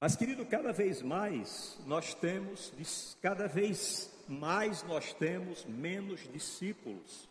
Mas, 0.00 0.16
querido, 0.16 0.44
cada 0.44 0.72
vez 0.72 1.00
mais 1.00 1.78
nós 1.86 2.12
temos, 2.12 3.16
cada 3.22 3.46
vez 3.46 4.12
mais 4.28 4.82
nós 4.82 5.12
temos 5.14 5.64
menos 5.64 6.28
discípulos 6.32 7.28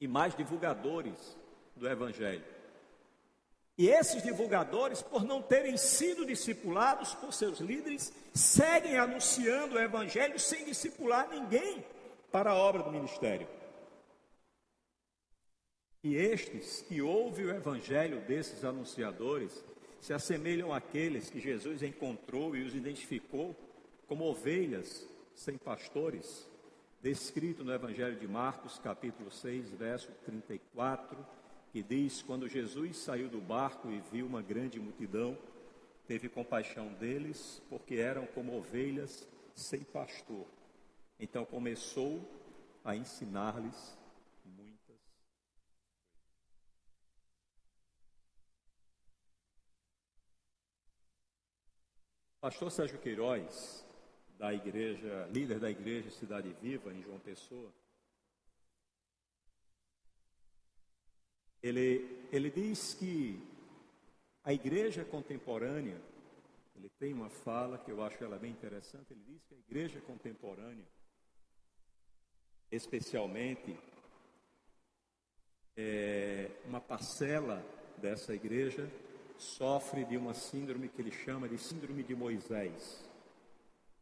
e 0.00 0.08
mais 0.08 0.34
divulgadores 0.34 1.36
do 1.76 1.88
Evangelho. 1.88 2.57
E 3.78 3.88
esses 3.88 4.24
divulgadores, 4.24 5.00
por 5.00 5.24
não 5.24 5.40
terem 5.40 5.76
sido 5.76 6.26
discipulados 6.26 7.14
por 7.14 7.32
seus 7.32 7.60
líderes, 7.60 8.12
seguem 8.34 8.98
anunciando 8.98 9.76
o 9.76 9.78
Evangelho 9.78 10.36
sem 10.36 10.64
discipular 10.64 11.28
ninguém 11.28 11.84
para 12.32 12.50
a 12.50 12.56
obra 12.56 12.82
do 12.82 12.90
ministério. 12.90 13.46
E 16.02 16.16
estes 16.16 16.82
que 16.82 17.00
ouvem 17.00 17.46
o 17.46 17.54
Evangelho 17.54 18.20
desses 18.22 18.64
anunciadores 18.64 19.64
se 20.00 20.12
assemelham 20.12 20.72
àqueles 20.72 21.30
que 21.30 21.40
Jesus 21.40 21.80
encontrou 21.80 22.56
e 22.56 22.64
os 22.64 22.74
identificou 22.74 23.54
como 24.08 24.24
ovelhas 24.24 25.06
sem 25.36 25.56
pastores, 25.56 26.48
descrito 27.00 27.62
no 27.62 27.72
Evangelho 27.72 28.16
de 28.16 28.26
Marcos, 28.26 28.80
capítulo 28.80 29.30
6, 29.30 29.70
verso 29.70 30.10
34, 30.24 31.37
que 31.78 31.82
diz: 31.82 32.22
Quando 32.22 32.48
Jesus 32.48 32.96
saiu 32.96 33.28
do 33.28 33.40
barco 33.40 33.88
e 33.88 34.00
viu 34.10 34.26
uma 34.26 34.42
grande 34.42 34.80
multidão, 34.80 35.38
teve 36.08 36.28
compaixão 36.28 36.92
deles, 36.94 37.62
porque 37.68 37.94
eram 37.96 38.26
como 38.26 38.56
ovelhas 38.56 39.28
sem 39.54 39.84
pastor. 39.84 40.46
Então 41.20 41.44
começou 41.44 42.20
a 42.84 42.96
ensinar-lhes 42.96 43.96
Pastor 52.40 52.70
Sérgio 52.70 53.00
Queiroz, 53.00 53.84
da 54.38 54.54
igreja, 54.54 55.28
líder 55.32 55.58
da 55.58 55.68
igreja 55.68 56.08
Cidade 56.10 56.52
Viva, 56.62 56.92
em 56.94 57.02
João 57.02 57.18
Pessoa, 57.18 57.72
ele, 61.62 62.26
ele 62.32 62.50
diz 62.50 62.94
que 62.94 63.40
a 64.44 64.52
igreja 64.52 65.04
contemporânea, 65.04 66.00
ele 66.76 66.88
tem 66.98 67.12
uma 67.12 67.28
fala 67.28 67.78
que 67.78 67.90
eu 67.90 68.02
acho 68.02 68.22
ela 68.22 68.38
bem 68.38 68.50
interessante, 68.50 69.12
ele 69.12 69.24
diz 69.26 69.44
que 69.44 69.54
a 69.54 69.58
igreja 69.58 70.00
contemporânea, 70.00 70.86
especialmente 72.70 73.76
é, 75.76 76.50
uma 76.64 76.80
parcela 76.80 77.64
dessa 77.98 78.34
igreja, 78.34 78.90
sofre 79.36 80.04
de 80.04 80.16
uma 80.16 80.34
síndrome 80.34 80.88
que 80.88 81.00
ele 81.00 81.12
chama 81.12 81.48
de 81.48 81.58
síndrome 81.58 82.02
de 82.02 82.14
Moisés, 82.14 83.04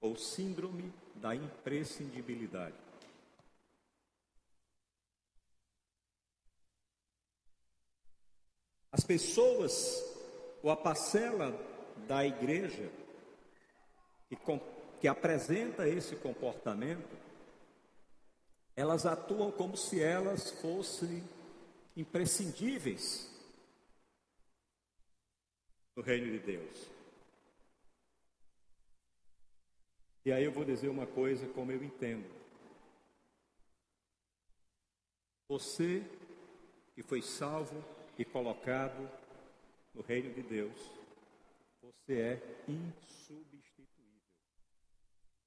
ou 0.01 0.17
síndrome 0.17 0.93
da 1.17 1.35
imprescindibilidade. 1.35 2.86
As 8.97 9.05
pessoas, 9.05 10.03
ou 10.63 10.71
a 10.71 10.77
parcela 10.77 11.53
da 12.09 12.25
igreja 12.25 12.91
que, 14.27 14.39
que 14.99 15.07
apresenta 15.07 15.87
esse 15.87 16.17
comportamento, 16.17 17.15
elas 18.75 19.05
atuam 19.05 19.53
como 19.53 19.77
se 19.77 20.03
elas 20.03 20.51
fossem 20.63 21.23
imprescindíveis 21.95 23.31
no 25.95 26.03
reino 26.03 26.33
de 26.33 26.39
Deus. 26.39 26.91
E 30.25 30.33
aí 30.33 30.43
eu 30.43 30.53
vou 30.53 30.65
dizer 30.65 30.89
uma 30.89 31.07
coisa 31.07 31.47
como 31.49 31.71
eu 31.71 31.85
entendo. 31.85 32.35
Você 35.51 36.03
que 36.95 37.03
foi 37.03 37.21
salvo 37.21 37.96
e 38.19 38.25
colocado 38.25 39.11
no 39.95 40.03
reino 40.03 40.33
de 40.33 40.43
Deus, 40.43 40.79
você 41.83 42.21
é 42.21 42.63
insubstituível. 42.69 43.87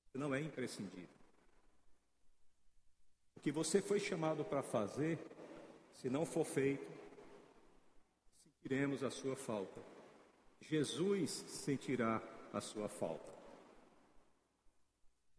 Você 0.05 0.17
não 0.17 0.33
é 0.33 0.41
imprescindível. 0.41 1.19
O 3.35 3.39
que 3.39 3.51
você 3.51 3.81
foi 3.81 3.99
chamado 3.99 4.43
para 4.43 4.61
fazer, 4.61 5.17
se 5.93 6.09
não 6.09 6.25
for 6.25 6.45
feito, 6.45 6.85
sentiremos 8.43 9.03
a 9.03 9.09
sua 9.09 9.35
falta. 9.35 9.81
Jesus 10.61 11.31
sentirá 11.47 12.21
a 12.51 12.59
sua 12.59 12.89
falta. 12.89 13.33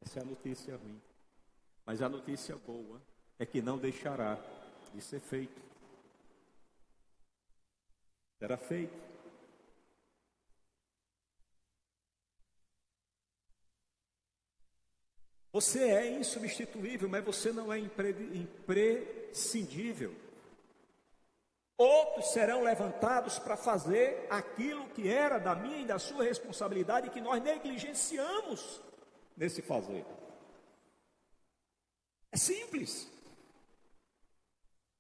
Essa 0.01 0.21
é 0.21 0.23
a 0.23 0.25
notícia 0.27 0.77
ruim. 0.77 1.01
Mas 1.85 2.01
a 2.01 2.09
notícia 2.09 2.57
boa 2.57 3.01
é 3.39 3.45
que 3.45 3.61
não 3.61 3.79
deixará 3.79 4.39
de 4.95 5.01
ser 5.01 5.21
feito. 5.21 5.70
Será 8.41 8.57
feito. 8.57 8.99
Você 15.53 15.91
é 15.91 16.11
insubstituível, 16.11 17.07
mas 17.07 17.23
você 17.23 17.53
não 17.53 17.71
é 17.71 17.79
imprescindível. 17.79 20.17
Outros 21.77 22.33
serão 22.33 22.63
levantados 22.63 23.39
para 23.39 23.59
fazer 23.59 24.27
aquilo 24.31 24.89
que 24.89 25.07
era 25.07 25.37
da 25.37 25.55
minha 25.55 25.83
e 25.83 25.87
da 25.87 25.99
sua 25.99 26.25
responsabilidade 26.25 27.09
e 27.09 27.11
que 27.11 27.21
nós 27.21 27.43
negligenciamos 27.43 28.81
nesse 29.37 29.61
fazer. 29.61 30.07
É 32.33 32.39
simples. 32.39 33.07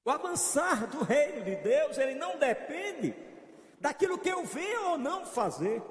O 0.04 0.10
avançar 0.10 0.86
do 0.88 1.02
reino 1.02 1.42
de 1.42 1.56
Deus, 1.56 1.96
ele 1.96 2.16
não 2.16 2.38
depende 2.38 3.29
daquilo 3.80 4.18
que 4.18 4.28
eu 4.28 4.44
venho 4.44 4.90
ou 4.90 4.98
não 4.98 5.24
fazer. 5.24 5.82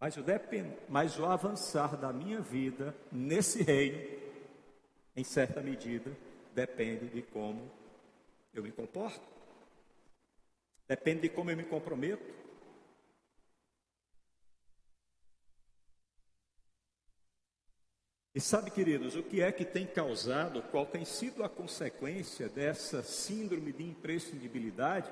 Mas 0.00 0.16
o, 0.16 0.22
depend... 0.22 0.74
Mas 0.88 1.18
o 1.18 1.26
avançar 1.26 1.96
da 1.96 2.12
minha 2.12 2.40
vida 2.40 2.96
nesse 3.12 3.62
reino, 3.62 3.98
em 5.14 5.22
certa 5.22 5.60
medida, 5.60 6.10
depende 6.54 7.08
de 7.08 7.22
como 7.22 7.70
eu 8.52 8.62
me 8.62 8.72
comporto, 8.72 9.22
depende 10.88 11.22
de 11.22 11.28
como 11.28 11.50
eu 11.50 11.56
me 11.56 11.64
comprometo. 11.64 12.34
E 18.34 18.40
sabe, 18.40 18.70
queridos, 18.70 19.14
o 19.14 19.22
que 19.22 19.40
é 19.40 19.52
que 19.52 19.64
tem 19.64 19.86
causado, 19.86 20.60
qual 20.64 20.84
tem 20.84 21.04
sido 21.04 21.44
a 21.44 21.48
consequência 21.48 22.48
dessa 22.48 23.00
síndrome 23.00 23.72
de 23.72 23.84
imprescindibilidade? 23.84 25.08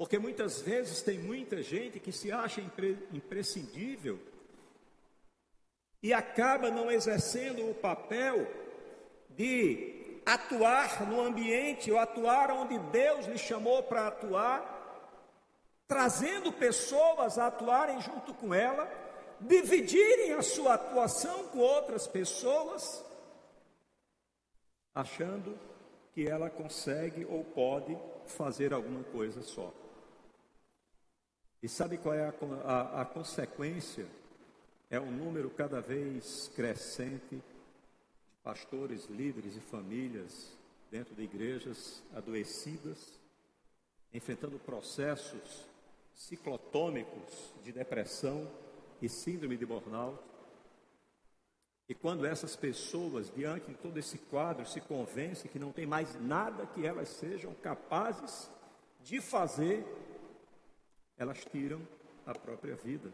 Porque 0.00 0.18
muitas 0.18 0.62
vezes 0.62 1.02
tem 1.02 1.18
muita 1.18 1.62
gente 1.62 2.00
que 2.00 2.10
se 2.10 2.32
acha 2.32 2.62
impre, 2.62 3.06
imprescindível 3.12 4.18
e 6.02 6.10
acaba 6.14 6.70
não 6.70 6.90
exercendo 6.90 7.68
o 7.68 7.74
papel 7.74 8.50
de 9.36 10.22
atuar 10.24 11.06
no 11.06 11.20
ambiente 11.20 11.92
ou 11.92 11.98
atuar 11.98 12.50
onde 12.50 12.78
Deus 12.78 13.26
lhe 13.26 13.36
chamou 13.36 13.82
para 13.82 14.06
atuar, 14.06 15.12
trazendo 15.86 16.50
pessoas 16.50 17.36
a 17.36 17.48
atuarem 17.48 18.00
junto 18.00 18.32
com 18.32 18.54
ela 18.54 18.90
dividirem 19.38 20.32
a 20.32 20.40
sua 20.40 20.76
atuação 20.76 21.48
com 21.48 21.58
outras 21.58 22.06
pessoas, 22.06 23.04
achando 24.94 25.58
que 26.14 26.26
ela 26.26 26.48
consegue 26.48 27.26
ou 27.26 27.44
pode 27.44 27.94
fazer 28.24 28.72
alguma 28.72 29.04
coisa 29.04 29.42
só. 29.42 29.70
E 31.62 31.68
sabe 31.68 31.98
qual 31.98 32.14
é 32.14 32.26
a, 32.26 32.34
a, 32.64 33.02
a 33.02 33.04
consequência? 33.04 34.06
É 34.88 34.98
um 34.98 35.10
número 35.10 35.50
cada 35.50 35.80
vez 35.80 36.50
crescente 36.54 37.36
de 37.36 37.42
pastores, 38.42 39.06
líderes 39.06 39.56
e 39.56 39.60
famílias 39.60 40.52
dentro 40.90 41.14
de 41.14 41.22
igrejas 41.22 42.02
adoecidas, 42.14 43.20
enfrentando 44.12 44.58
processos 44.58 45.66
ciclotômicos 46.14 47.54
de 47.62 47.70
depressão, 47.70 48.50
e 49.00 49.08
síndrome 49.08 49.56
de 49.56 49.64
burnout. 49.64 50.18
E 51.88 51.94
quando 51.94 52.24
essas 52.24 52.54
pessoas, 52.54 53.32
diante 53.34 53.66
de 53.66 53.74
todo 53.74 53.98
esse 53.98 54.18
quadro, 54.18 54.66
se 54.66 54.80
convencem 54.80 55.50
que 55.50 55.58
não 55.58 55.72
tem 55.72 55.86
mais 55.86 56.20
nada 56.20 56.66
que 56.66 56.86
elas 56.86 57.08
sejam 57.08 57.52
capazes 57.54 58.48
de 59.02 59.20
fazer, 59.20 59.84
elas 61.20 61.44
tiram 61.44 61.86
a 62.26 62.34
própria 62.34 62.74
vida. 62.74 63.12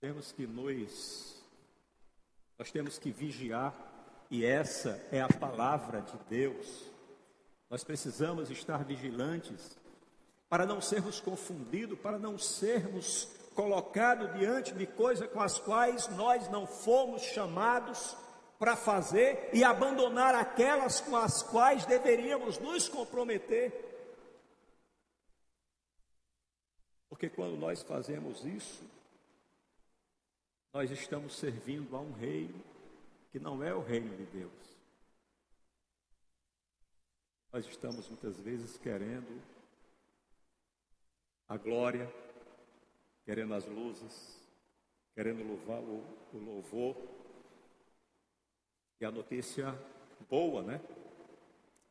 Temos 0.00 0.32
que 0.32 0.46
nos, 0.46 1.44
nós 2.58 2.72
temos 2.72 2.98
que 2.98 3.10
vigiar, 3.10 3.74
e 4.30 4.44
essa 4.44 5.06
é 5.12 5.20
a 5.20 5.28
palavra 5.28 6.00
de 6.00 6.16
Deus 6.28 6.90
nós 7.68 7.84
precisamos 7.84 8.50
estar 8.50 8.82
vigilantes 8.82 9.78
para 10.48 10.66
não 10.66 10.80
sermos 10.80 11.20
confundidos, 11.20 11.96
para 12.00 12.18
não 12.18 12.36
sermos 12.36 13.28
colocados 13.54 14.32
diante 14.36 14.74
de 14.74 14.86
coisas 14.86 15.30
com 15.30 15.40
as 15.40 15.60
quais 15.60 16.08
nós 16.16 16.48
não 16.48 16.66
fomos 16.66 17.22
chamados 17.22 18.16
para 18.60 18.76
fazer 18.76 19.48
e 19.54 19.64
abandonar 19.64 20.34
aquelas 20.34 21.00
com 21.00 21.16
as 21.16 21.42
quais 21.42 21.86
deveríamos 21.86 22.58
nos 22.58 22.90
comprometer. 22.90 23.72
Porque 27.08 27.30
quando 27.30 27.56
nós 27.56 27.82
fazemos 27.82 28.44
isso, 28.44 28.84
nós 30.74 30.90
estamos 30.90 31.36
servindo 31.36 31.96
a 31.96 32.00
um 32.00 32.12
reino 32.12 32.62
que 33.32 33.38
não 33.38 33.64
é 33.64 33.74
o 33.74 33.80
reino 33.80 34.14
de 34.14 34.26
Deus. 34.26 34.52
Nós 37.50 37.66
estamos 37.66 38.06
muitas 38.10 38.38
vezes 38.40 38.76
querendo 38.76 39.42
a 41.48 41.56
glória, 41.56 42.12
querendo 43.24 43.54
as 43.54 43.64
luzes, 43.64 44.38
querendo 45.14 45.48
louvar 45.48 45.80
o, 45.80 46.04
o 46.34 46.38
louvor. 46.38 47.19
E 49.00 49.04
a 49.06 49.10
notícia 49.10 49.74
boa, 50.28 50.62
né? 50.62 50.78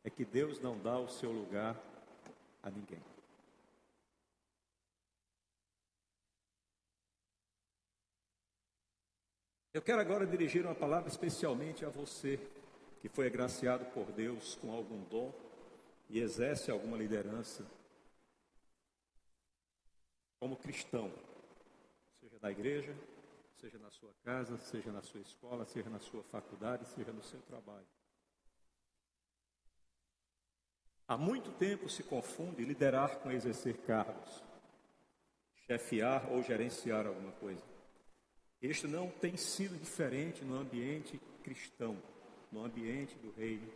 É 0.04 0.08
que 0.08 0.24
Deus 0.24 0.60
não 0.60 0.78
dá 0.80 0.96
o 0.96 1.08
seu 1.08 1.32
lugar 1.32 1.76
a 2.62 2.70
ninguém. 2.70 3.02
Eu 9.74 9.82
quero 9.82 10.00
agora 10.00 10.26
dirigir 10.26 10.64
uma 10.64 10.74
palavra 10.74 11.08
especialmente 11.08 11.84
a 11.84 11.88
você 11.88 12.38
que 13.00 13.08
foi 13.08 13.26
agraciado 13.26 13.84
por 13.86 14.12
Deus 14.12 14.54
com 14.56 14.72
algum 14.72 15.02
dom 15.04 15.32
e 16.08 16.20
exerce 16.20 16.70
alguma 16.70 16.96
liderança 16.96 17.64
como 20.38 20.56
cristão, 20.56 21.12
seja 22.20 22.38
na 22.40 22.50
igreja, 22.50 22.96
seja 23.60 23.78
na 23.78 23.90
sua 23.90 24.12
casa, 24.24 24.56
seja 24.56 24.90
na 24.90 25.02
sua 25.02 25.20
escola, 25.20 25.66
seja 25.66 25.90
na 25.90 25.98
sua 25.98 26.22
faculdade, 26.22 26.86
seja 26.88 27.12
no 27.12 27.22
seu 27.22 27.40
trabalho. 27.42 27.86
Há 31.06 31.18
muito 31.18 31.50
tempo 31.52 31.88
se 31.88 32.02
confunde 32.02 32.64
liderar 32.64 33.18
com 33.18 33.30
exercer 33.30 33.76
cargos, 33.78 34.42
chefiar 35.66 36.30
ou 36.32 36.42
gerenciar 36.42 37.06
alguma 37.06 37.32
coisa. 37.32 37.62
Este 38.62 38.86
não 38.86 39.10
tem 39.10 39.36
sido 39.36 39.76
diferente 39.78 40.44
no 40.44 40.56
ambiente 40.56 41.20
cristão, 41.42 42.00
no 42.50 42.64
ambiente 42.64 43.16
do 43.16 43.30
reino 43.32 43.70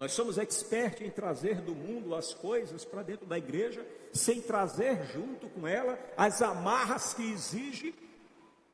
nós 0.00 0.12
somos 0.12 0.38
expertos 0.38 1.02
em 1.02 1.10
trazer 1.10 1.60
do 1.60 1.74
mundo 1.74 2.14
as 2.14 2.32
coisas 2.32 2.86
para 2.86 3.02
dentro 3.02 3.26
da 3.26 3.36
igreja, 3.36 3.86
sem 4.14 4.40
trazer 4.40 5.04
junto 5.12 5.46
com 5.50 5.68
ela 5.68 5.98
as 6.16 6.40
amarras 6.40 7.12
que 7.12 7.30
exige 7.30 7.94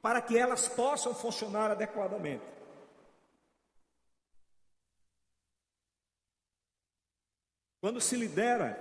para 0.07 0.23
que 0.23 0.39
elas 0.39 0.69
possam 0.69 1.13
funcionar 1.13 1.73
adequadamente. 1.73 2.45
Quando 7.81 8.01
se 8.01 8.15
lidera, 8.15 8.79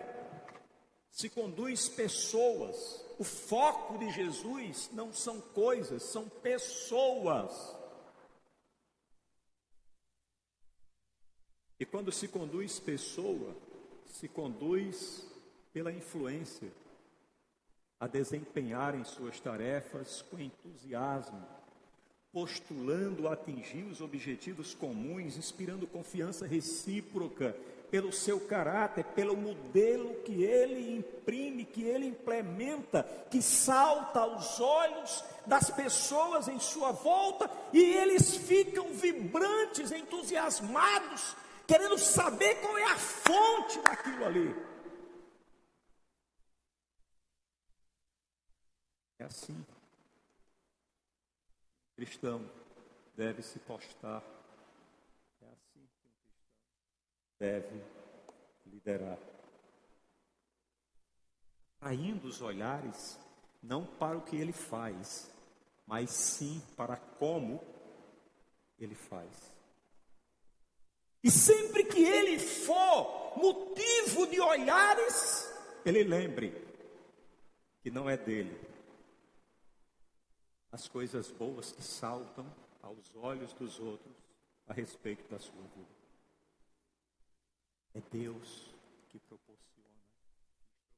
se 1.09 1.27
conduz 1.27 1.89
pessoas. 1.89 3.03
O 3.17 3.23
foco 3.23 3.97
de 3.97 4.11
Jesus 4.11 4.91
não 4.93 5.11
são 5.11 5.41
coisas, 5.41 6.03
são 6.03 6.29
pessoas. 6.29 7.75
E 11.79 11.87
quando 11.87 12.11
se 12.11 12.27
conduz 12.27 12.79
pessoa, 12.79 13.55
se 14.05 14.27
conduz 14.27 15.25
pela 15.73 15.91
influência 15.91 16.71
a 18.05 18.07
desempenharem 18.07 19.03
suas 19.03 19.39
tarefas 19.39 20.21
com 20.29 20.39
entusiasmo, 20.39 21.43
postulando 22.31 23.27
atingir 23.27 23.83
os 23.83 23.99
objetivos 23.99 24.75
comuns, 24.75 25.37
inspirando 25.37 25.87
confiança 25.87 26.45
recíproca 26.45 27.55
pelo 27.89 28.13
seu 28.13 28.39
caráter, 28.39 29.05
pelo 29.15 29.35
modelo 29.35 30.13
que 30.23 30.43
ele 30.43 30.97
imprime, 30.97 31.65
que 31.65 31.83
ele 31.83 32.05
implementa, 32.05 33.03
que 33.31 33.41
salta 33.41 34.19
aos 34.19 34.59
olhos 34.59 35.23
das 35.47 35.71
pessoas 35.71 36.47
em 36.47 36.59
sua 36.59 36.91
volta 36.91 37.49
e 37.73 37.81
eles 37.81 38.35
ficam 38.35 38.93
vibrantes, 38.93 39.91
entusiasmados 39.91 41.35
querendo 41.65 41.97
saber 41.97 42.55
qual 42.61 42.77
é 42.77 42.83
a 42.83 42.97
fonte 42.97 43.79
daquilo 43.79 44.25
ali. 44.25 44.74
Assim. 49.25 49.65
Cristão 51.95 52.47
deve 53.15 53.41
se 53.41 53.57
postar. 53.59 54.21
É 55.41 55.45
assim 55.47 55.87
que 55.87 56.07
um 56.07 56.13
cristão 56.21 56.45
deve 57.39 57.83
liderar. 58.67 59.17
Traindo 61.79 62.27
os 62.27 62.39
olhares 62.41 63.19
não 63.63 63.83
para 63.83 64.15
o 64.15 64.21
que 64.21 64.35
ele 64.35 64.53
faz, 64.53 65.31
mas 65.87 66.11
sim 66.11 66.61
para 66.77 66.95
como 66.95 67.63
ele 68.77 68.93
faz. 68.93 69.55
E 71.23 71.31
sempre 71.31 71.83
que 71.83 72.03
ele 72.03 72.37
for 72.37 73.35
motivo 73.37 74.27
de 74.27 74.39
olhares, 74.39 75.51
ele 75.83 76.03
lembre 76.03 76.53
que 77.81 77.89
não 77.89 78.07
é 78.07 78.15
dele. 78.15 78.74
As 80.75 80.89
coisas 80.89 81.31
boas 81.31 81.71
que 81.71 81.81
saltam 81.81 82.45
aos 82.83 83.15
olhos 83.15 83.53
dos 83.53 83.79
outros 83.79 84.13
a 84.67 84.73
respeito 84.73 85.25
da 85.31 85.39
sua 85.39 85.61
vida. 85.73 85.87
É 87.93 88.01
Deus 88.11 88.75
que 89.07 89.17
proporciona, 89.19 89.87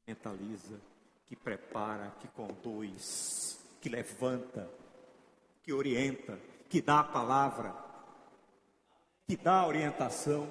que 0.08 0.12
instrumentaliza, 0.16 0.82
que 1.28 1.36
prepara, 1.36 2.10
que 2.20 2.28
conduz, 2.30 3.60
que 3.80 3.88
levanta, 3.88 4.68
que 5.62 5.72
orienta, 5.72 6.40
que 6.68 6.82
dá 6.82 7.02
a 7.02 7.04
palavra, 7.04 7.76
que 9.28 9.38
dá 9.38 9.60
a 9.60 9.68
orientação, 9.68 10.50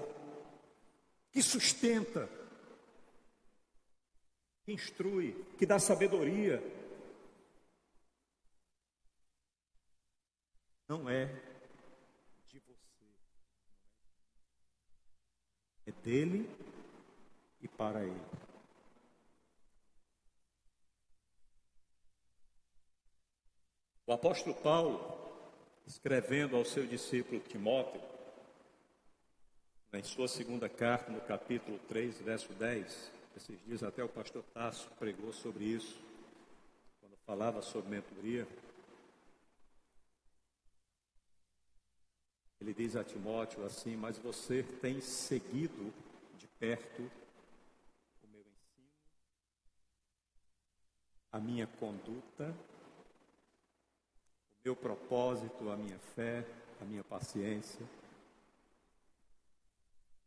que 1.33 1.43
sustenta, 1.43 2.31
que 4.65 4.73
instrui, 4.73 5.33
que 5.59 5.67
dá 5.67 5.81
sabedoria. 5.81 6.86
Não 10.89 11.11
é 11.11 11.27
de 12.47 12.61
você, 12.61 13.05
é 15.87 15.93
dele 16.03 16.49
e 17.61 17.67
para 17.67 18.05
ele. 18.05 18.21
O 24.07 24.13
apóstolo 24.13 24.55
Paulo, 24.55 25.01
escrevendo 25.85 26.57
ao 26.57 26.65
seu 26.65 26.87
discípulo 26.87 27.41
Timóteo, 27.41 28.01
em 29.93 30.03
sua 30.05 30.29
segunda 30.29 30.69
carta, 30.69 31.11
no 31.11 31.21
capítulo 31.21 31.81
3, 31.89 32.21
verso 32.21 32.53
10, 32.53 33.11
esses 33.37 33.59
dias 33.65 33.83
até 33.83 34.05
o 34.05 34.09
pastor 34.09 34.45
Tasso 34.55 34.89
pregou 34.99 35.33
sobre 35.33 35.65
isso, 35.65 35.99
quando 37.01 37.17
falava 37.27 37.61
sobre 37.63 37.91
mentoria. 37.91 38.47
Ele 42.61 42.73
diz 42.73 42.97
a 42.97 43.05
Timóteo 43.05 43.65
assim: 43.65 43.97
Mas 43.97 44.19
você 44.19 44.63
tem 44.63 45.01
seguido 45.01 45.93
de 46.39 46.47
perto 46.59 47.03
o 48.23 48.29
meu 48.29 48.41
ensino, 48.41 48.91
a 51.33 51.39
minha 51.39 51.67
conduta 51.67 52.55
meu 54.67 54.75
propósito, 54.75 55.71
a 55.71 55.77
minha 55.77 55.97
fé, 56.17 56.45
a 56.81 56.85
minha 56.85 57.05
paciência, 57.05 57.87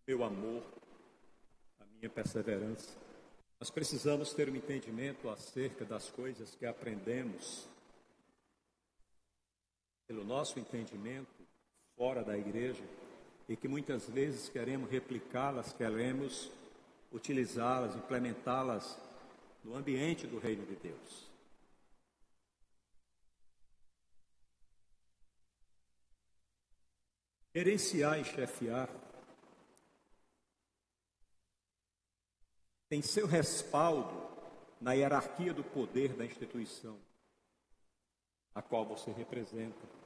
meu 0.08 0.24
amor, 0.24 0.64
a 1.78 1.84
minha 1.84 2.10
perseverança. 2.10 2.98
Nós 3.60 3.70
precisamos 3.70 4.34
ter 4.34 4.50
um 4.50 4.56
entendimento 4.56 5.30
acerca 5.30 5.84
das 5.84 6.10
coisas 6.10 6.56
que 6.56 6.66
aprendemos 6.66 7.68
pelo 10.08 10.24
nosso 10.24 10.58
entendimento 10.58 11.46
fora 12.00 12.24
da 12.24 12.38
igreja 12.38 12.82
e 13.50 13.58
que 13.58 13.68
muitas 13.68 14.08
vezes 14.10 14.48
queremos 14.48 14.90
replicá-las, 14.90 15.74
queremos 15.74 16.50
utilizá-las, 17.12 17.94
implementá-las 17.94 18.98
no 19.66 19.76
ambiente 19.76 20.26
do 20.26 20.40
reino 20.40 20.66
de 20.66 20.78
Deus. 20.78 21.30
Gerenciar 27.54 28.18
e 28.18 28.24
chefiar 28.24 28.90
tem 32.88 33.02
seu 33.02 33.28
respaldo 33.28 34.30
na 34.80 34.94
hierarquia 34.94 35.54
do 35.54 35.66
poder 35.66 36.14
da 36.14 36.24
instituição 36.24 36.98
a 38.56 38.62
qual 38.62 38.86
você 38.86 39.12
representa. 39.12 39.99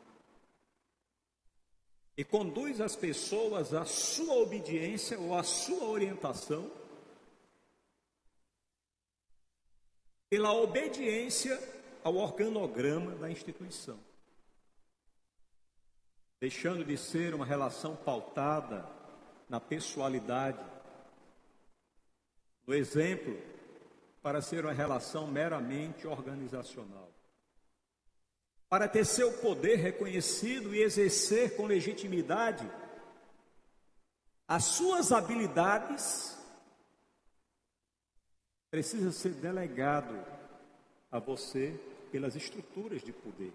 E 2.16 2.24
conduz 2.24 2.80
as 2.80 2.96
pessoas 2.96 3.74
à 3.74 3.86
sua 3.86 4.36
obediência 4.36 5.20
ou 5.20 5.36
à 5.36 5.44
sua 5.44 5.86
orientação 5.86 6.72
pela 10.30 10.54
obediência 10.54 11.60
ao 12.04 12.16
organograma 12.16 13.16
da 13.16 13.30
instituição 13.30 14.00
deixando 16.44 16.84
de 16.84 16.98
ser 16.98 17.34
uma 17.34 17.46
relação 17.46 17.96
pautada 17.96 18.86
na 19.48 19.62
pessoalidade, 19.62 20.60
no 22.68 22.74
exemplo, 22.74 23.42
para 24.22 24.42
ser 24.42 24.66
uma 24.66 24.74
relação 24.74 25.26
meramente 25.26 26.06
organizacional. 26.06 27.10
Para 28.74 28.88
ter 28.88 29.06
seu 29.06 29.32
poder 29.32 29.76
reconhecido 29.76 30.74
e 30.74 30.82
exercer 30.82 31.56
com 31.56 31.68
legitimidade 31.68 32.68
as 34.48 34.64
suas 34.64 35.12
habilidades, 35.12 36.36
precisa 38.72 39.12
ser 39.12 39.34
delegado 39.34 40.16
a 41.12 41.20
você 41.20 41.80
pelas 42.12 42.36
estruturas 42.36 43.04
de 43.04 43.14
poder. 43.14 43.54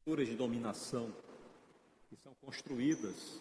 estruturas 0.00 0.28
de 0.28 0.36
dominação 0.36 1.10
que 2.10 2.16
são 2.16 2.34
construídas 2.42 3.40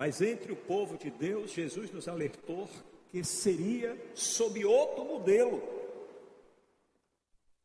Mas 0.00 0.22
entre 0.22 0.50
o 0.50 0.56
povo 0.56 0.96
de 0.96 1.10
Deus, 1.10 1.52
Jesus 1.52 1.92
nos 1.92 2.08
alertou 2.08 2.66
que 3.10 3.22
seria 3.22 3.94
sob 4.14 4.64
outro 4.64 5.04
modelo. 5.04 5.62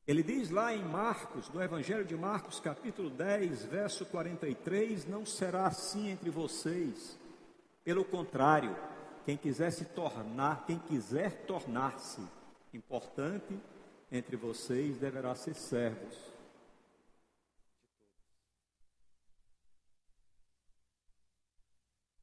Ele 0.06 0.21
diz 0.21 0.50
lá 0.50 0.74
em 0.74 0.84
Marcos, 0.84 1.50
no 1.52 1.63
Evangelho 1.63 2.04
de 2.04 2.13
Marcos, 2.13 2.60
capítulo 2.60 3.10
10, 3.10 3.63
verso 3.63 4.06
43, 4.08 5.08
não 5.08 5.26
será 5.26 5.67
assim 5.67 6.10
entre 6.10 6.30
vocês. 6.30 7.17
Pelo 7.86 8.04
contrário, 8.04 8.76
quem 9.26 9.38
quiser 9.38 9.71
se 9.71 9.86
tornar, 9.86 10.65
quem 10.65 10.78
quiser 10.78 11.45
tornar-se 11.45 12.19
importante 12.74 13.58
entre 14.12 14.36
vocês 14.36 14.98
deverá 14.98 15.36
ser 15.36 15.56
servos. 15.56 16.35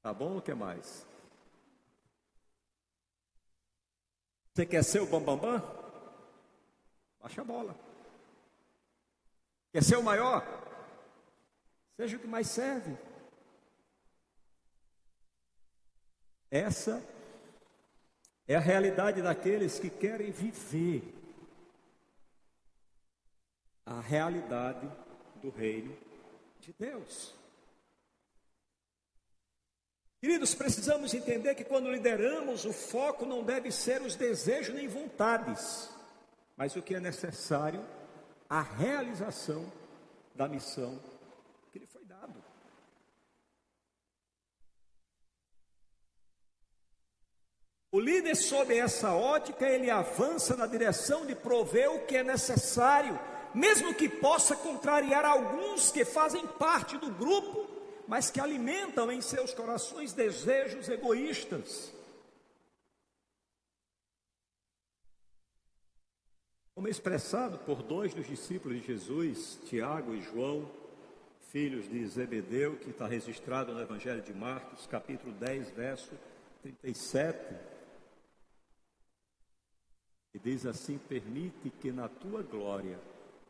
Tá 0.02 0.12
bom 0.12 0.38
o 0.38 0.42
que 0.42 0.52
mais? 0.52 1.06
Você 4.52 4.66
quer 4.66 4.82
ser 4.82 5.00
o 5.00 5.06
bambambam? 5.06 5.58
Bam, 5.58 5.60
bam? 5.60 5.82
Baixa 7.22 7.40
a 7.40 7.44
bola. 7.44 7.76
Quer 9.72 9.82
ser 9.82 9.96
o 9.96 10.02
maior? 10.02 10.44
Seja 11.96 12.16
o 12.16 12.20
que 12.20 12.26
mais 12.26 12.48
serve. 12.48 12.96
Essa 16.50 17.02
é 18.46 18.56
a 18.56 18.60
realidade 18.60 19.22
daqueles 19.22 19.78
que 19.78 19.88
querem 19.88 20.30
viver 20.30 21.02
a 23.86 24.00
realidade 24.00 24.90
do 25.40 25.48
reino 25.48 25.96
de 26.60 26.72
Deus. 26.78 27.41
Queridos, 30.22 30.54
precisamos 30.54 31.12
entender 31.14 31.52
que 31.56 31.64
quando 31.64 31.90
lideramos, 31.90 32.64
o 32.64 32.72
foco 32.72 33.26
não 33.26 33.42
deve 33.42 33.72
ser 33.72 34.00
os 34.00 34.14
desejos 34.14 34.72
nem 34.72 34.86
vontades, 34.86 35.90
mas 36.56 36.76
o 36.76 36.80
que 36.80 36.94
é 36.94 37.00
necessário, 37.00 37.84
a 38.48 38.62
realização 38.62 39.72
da 40.32 40.46
missão 40.46 41.02
que 41.72 41.80
lhe 41.80 41.86
foi 41.88 42.04
dado. 42.04 42.40
O 47.90 47.98
líder, 47.98 48.36
sob 48.36 48.78
essa 48.78 49.12
ótica, 49.12 49.68
ele 49.68 49.90
avança 49.90 50.56
na 50.56 50.68
direção 50.68 51.26
de 51.26 51.34
prover 51.34 51.90
o 51.90 52.06
que 52.06 52.18
é 52.18 52.22
necessário, 52.22 53.18
mesmo 53.52 53.92
que 53.92 54.08
possa 54.08 54.54
contrariar 54.54 55.24
alguns 55.24 55.90
que 55.90 56.04
fazem 56.04 56.46
parte 56.46 56.96
do 56.96 57.10
grupo, 57.10 57.71
mas 58.06 58.30
que 58.30 58.40
alimentam 58.40 59.10
em 59.10 59.20
seus 59.20 59.54
corações 59.54 60.12
desejos 60.12 60.88
egoístas. 60.88 61.92
Como 66.74 66.88
expressado 66.88 67.58
por 67.58 67.82
dois 67.82 68.12
dos 68.14 68.26
discípulos 68.26 68.80
de 68.80 68.86
Jesus, 68.86 69.58
Tiago 69.66 70.14
e 70.14 70.22
João, 70.22 70.68
filhos 71.50 71.88
de 71.88 72.04
Zebedeu, 72.06 72.78
que 72.78 72.90
está 72.90 73.06
registrado 73.06 73.74
no 73.74 73.80
Evangelho 73.80 74.22
de 74.22 74.32
Marcos, 74.32 74.86
capítulo 74.86 75.32
10, 75.34 75.70
verso 75.70 76.10
37. 76.62 77.54
E 80.34 80.38
diz 80.38 80.64
assim: 80.64 80.96
permite 80.96 81.68
que 81.68 81.92
na 81.92 82.08
tua 82.08 82.42
glória 82.42 82.98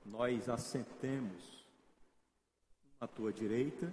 nós 0.05 0.49
assentemos 0.49 1.65
à 3.01 3.07
tua 3.07 3.33
direita 3.33 3.93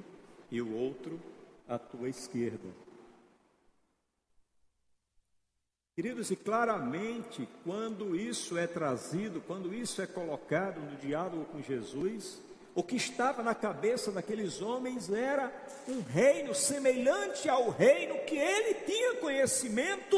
e 0.52 0.62
o 0.62 0.76
outro 0.76 1.20
à 1.68 1.78
tua 1.78 2.10
esquerda. 2.10 2.68
Queridos, 5.96 6.32
e 6.32 6.36
claramente, 6.36 7.48
quando 7.64 8.16
isso 8.16 8.58
é 8.58 8.66
trazido, 8.66 9.42
quando 9.42 9.74
isso 9.74 10.02
é 10.02 10.08
colocado 10.08 10.80
no 10.80 10.96
diálogo 10.96 11.46
com 11.46 11.62
Jesus, 11.62 12.42
o 12.74 12.82
que 12.82 12.96
estava 12.96 13.44
na 13.44 13.54
cabeça 13.54 14.10
daqueles 14.10 14.62
homens 14.62 15.10
era 15.10 15.52
um 15.88 16.02
reino 16.02 16.56
semelhante 16.56 17.50
ao 17.50 17.70
reino 17.70 18.18
que 18.26 18.38
ele 18.38 18.76
tinha 18.86 19.16
conhecimento 19.16 20.16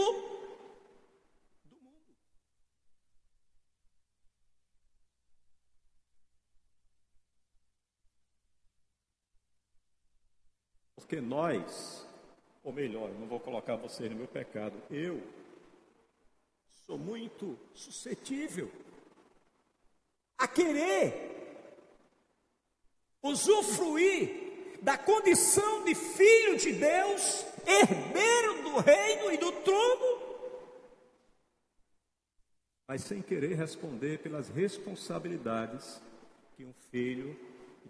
Porque 11.11 11.19
nós, 11.19 12.07
ou 12.63 12.71
melhor, 12.71 13.11
não 13.19 13.27
vou 13.27 13.37
colocar 13.37 13.75
você 13.75 14.07
no 14.07 14.15
meu 14.15 14.29
pecado, 14.29 14.81
eu 14.89 15.21
sou 16.85 16.97
muito 16.97 17.59
suscetível 17.73 18.71
a 20.37 20.47
querer 20.47 21.67
usufruir 23.21 24.79
da 24.81 24.97
condição 24.97 25.83
de 25.83 25.93
filho 25.95 26.55
de 26.57 26.71
Deus, 26.71 27.45
herdeiro 27.67 28.63
do 28.63 28.77
reino 28.77 29.33
e 29.33 29.37
do 29.37 29.51
trono, 29.63 30.47
mas 32.87 33.01
sem 33.01 33.21
querer 33.21 33.55
responder 33.55 34.19
pelas 34.19 34.47
responsabilidades 34.47 36.01
que 36.55 36.63
um 36.63 36.71
filho 36.89 37.37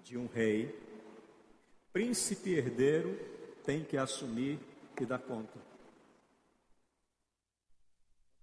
de 0.04 0.18
um 0.18 0.26
rei, 0.26 0.76
príncipe 1.94 2.54
herdeiro, 2.54 3.18
tem 3.66 3.84
que 3.84 3.98
assumir 3.98 4.60
e 5.00 5.06
dar 5.06 5.20
conta. 5.20 5.60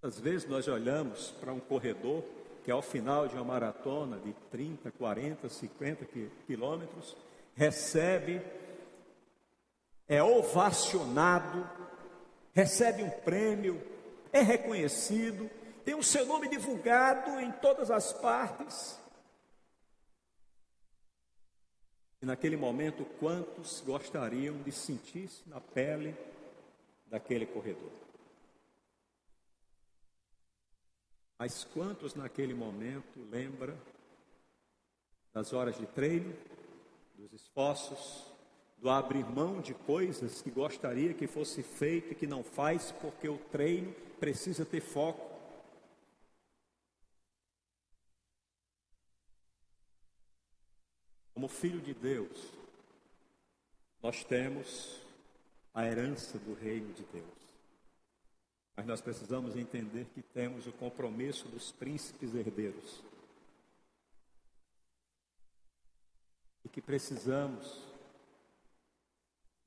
Às 0.01 0.19
vezes 0.19 0.47
nós 0.47 0.67
olhamos 0.67 1.31
para 1.39 1.53
um 1.53 1.59
corredor 1.59 2.23
que 2.63 2.71
ao 2.71 2.81
final 2.81 3.27
de 3.27 3.35
uma 3.35 3.43
maratona 3.43 4.17
de 4.17 4.33
30, 4.51 4.91
40, 4.91 5.49
50 5.49 6.05
quilômetros, 6.45 7.15
recebe, 7.55 8.41
é 10.07 10.21
ovacionado, 10.21 11.67
recebe 12.53 13.03
um 13.03 13.09
prêmio, 13.09 13.81
é 14.31 14.41
reconhecido, 14.41 15.49
tem 15.83 15.95
o 15.95 16.03
seu 16.03 16.25
nome 16.25 16.49
divulgado 16.49 17.39
em 17.39 17.51
todas 17.53 17.89
as 17.89 18.13
partes. 18.13 18.98
E 22.21 22.25
naquele 22.25 22.57
momento, 22.57 23.05
quantos 23.19 23.81
gostariam 23.81 24.61
de 24.61 24.71
sentir-se 24.71 25.47
na 25.47 25.61
pele 25.61 26.15
daquele 27.07 27.45
corredor? 27.45 27.91
Mas 31.37 31.63
quantos 31.63 32.15
naquele 32.15 32.53
momento 32.53 33.19
lembra 33.31 33.77
das 35.33 35.53
horas 35.53 35.77
de 35.77 35.85
treino, 35.85 36.35
dos 37.15 37.31
esforços, 37.31 38.25
do 38.77 38.89
abrir 38.89 39.25
mão 39.25 39.61
de 39.61 39.73
coisas 39.73 40.41
que 40.41 40.51
gostaria 40.51 41.13
que 41.13 41.27
fosse 41.27 41.63
feito 41.63 42.11
e 42.11 42.15
que 42.15 42.27
não 42.27 42.43
faz 42.43 42.91
porque 42.91 43.29
o 43.29 43.37
treino 43.37 43.93
precisa 44.19 44.65
ter 44.65 44.81
foco? 44.81 45.28
Como 51.39 51.47
filho 51.47 51.79
de 51.79 51.93
Deus, 51.93 52.51
nós 54.03 54.25
temos 54.25 54.99
a 55.73 55.85
herança 55.85 56.37
do 56.37 56.53
reino 56.53 56.93
de 56.93 57.03
Deus. 57.03 57.39
Mas 58.75 58.85
nós 58.85 58.99
precisamos 58.99 59.55
entender 59.55 60.05
que 60.13 60.21
temos 60.21 60.67
o 60.67 60.73
compromisso 60.73 61.47
dos 61.47 61.71
príncipes 61.71 62.35
herdeiros. 62.35 63.01
E 66.65 66.67
que 66.67 66.81
precisamos 66.81 67.87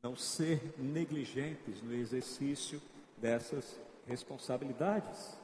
não 0.03 0.15
ser 0.15 0.79
negligentes 0.79 1.81
no 1.81 1.95
exercício 1.95 2.83
dessas 3.17 3.81
responsabilidades. 4.07 5.42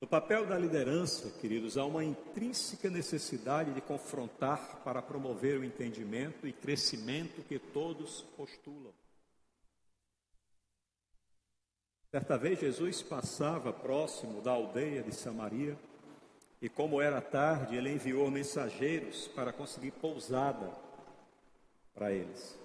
No 0.00 0.06
papel 0.06 0.46
da 0.46 0.56
liderança, 0.56 1.28
queridos, 1.40 1.76
há 1.76 1.84
uma 1.84 2.04
intrínseca 2.04 2.88
necessidade 2.88 3.72
de 3.72 3.80
confrontar 3.80 4.80
para 4.84 5.02
promover 5.02 5.58
o 5.58 5.64
entendimento 5.64 6.46
e 6.46 6.52
crescimento 6.52 7.42
que 7.42 7.58
todos 7.58 8.22
postulam. 8.36 8.92
Certa 12.12 12.38
vez 12.38 12.60
Jesus 12.60 13.02
passava 13.02 13.72
próximo 13.72 14.40
da 14.40 14.52
aldeia 14.52 15.02
de 15.02 15.12
Samaria 15.12 15.76
e, 16.62 16.68
como 16.68 17.02
era 17.02 17.20
tarde, 17.20 17.76
ele 17.76 17.92
enviou 17.92 18.30
mensageiros 18.30 19.26
para 19.28 19.52
conseguir 19.52 19.90
pousada 19.90 20.72
para 21.92 22.12
eles. 22.12 22.56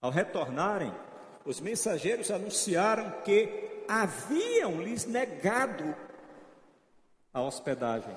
Ao 0.00 0.10
retornarem, 0.10 0.92
os 1.44 1.60
mensageiros 1.60 2.32
anunciaram 2.32 3.22
que 3.22 3.84
haviam 3.88 4.82
lhes 4.82 5.06
negado 5.06 5.94
a 7.32 7.40
hospedagem. 7.40 8.14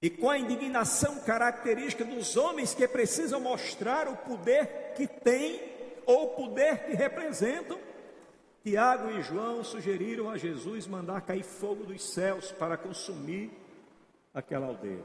E 0.00 0.08
com 0.08 0.30
a 0.30 0.38
indignação 0.38 1.18
característica 1.20 2.04
dos 2.04 2.36
homens 2.36 2.74
que 2.74 2.86
precisam 2.86 3.40
mostrar 3.40 4.06
o 4.06 4.16
poder 4.16 4.92
que 4.94 5.06
têm 5.06 5.60
ou 6.06 6.26
o 6.26 6.36
poder 6.36 6.86
que 6.86 6.92
representam, 6.92 7.78
Tiago 8.62 9.10
e 9.10 9.22
João 9.22 9.64
sugeriram 9.64 10.30
a 10.30 10.36
Jesus 10.36 10.86
mandar 10.86 11.22
cair 11.22 11.42
fogo 11.42 11.84
dos 11.84 12.02
céus 12.02 12.52
para 12.52 12.76
consumir 12.76 13.50
aquela 14.32 14.66
aldeia. 14.66 15.02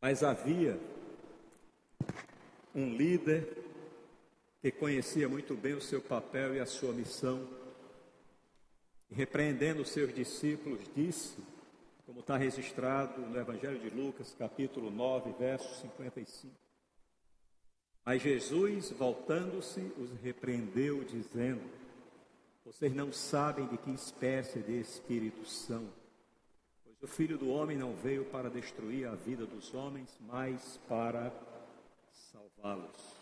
Mas 0.00 0.22
havia 0.22 0.78
um 2.74 2.94
líder 2.94 3.64
que 4.60 4.70
conhecia 4.70 5.28
muito 5.28 5.54
bem 5.54 5.74
o 5.74 5.80
seu 5.80 6.00
papel 6.00 6.54
e 6.54 6.60
a 6.60 6.66
sua 6.66 6.92
missão 6.92 7.63
repreendendo 9.10 9.82
os 9.82 9.90
seus 9.90 10.14
discípulos, 10.14 10.80
disse, 10.94 11.36
como 12.06 12.20
está 12.20 12.36
registrado 12.36 13.20
no 13.22 13.38
Evangelho 13.38 13.78
de 13.78 13.88
Lucas, 13.90 14.34
capítulo 14.38 14.90
9, 14.90 15.32
verso 15.38 15.80
55. 15.80 16.54
Mas 18.04 18.20
Jesus, 18.20 18.90
voltando-se, 18.90 19.80
os 19.98 20.10
repreendeu, 20.22 21.02
dizendo: 21.04 21.62
Vocês 22.64 22.94
não 22.94 23.10
sabem 23.10 23.66
de 23.66 23.78
que 23.78 23.90
espécie 23.90 24.60
de 24.60 24.78
espírito 24.78 25.46
são, 25.46 25.88
pois 26.84 27.02
o 27.02 27.06
Filho 27.06 27.38
do 27.38 27.48
Homem 27.48 27.78
não 27.78 27.94
veio 27.94 28.26
para 28.26 28.50
destruir 28.50 29.08
a 29.08 29.14
vida 29.14 29.46
dos 29.46 29.72
homens, 29.72 30.18
mas 30.20 30.78
para 30.86 31.32
salvá-los. 32.12 33.13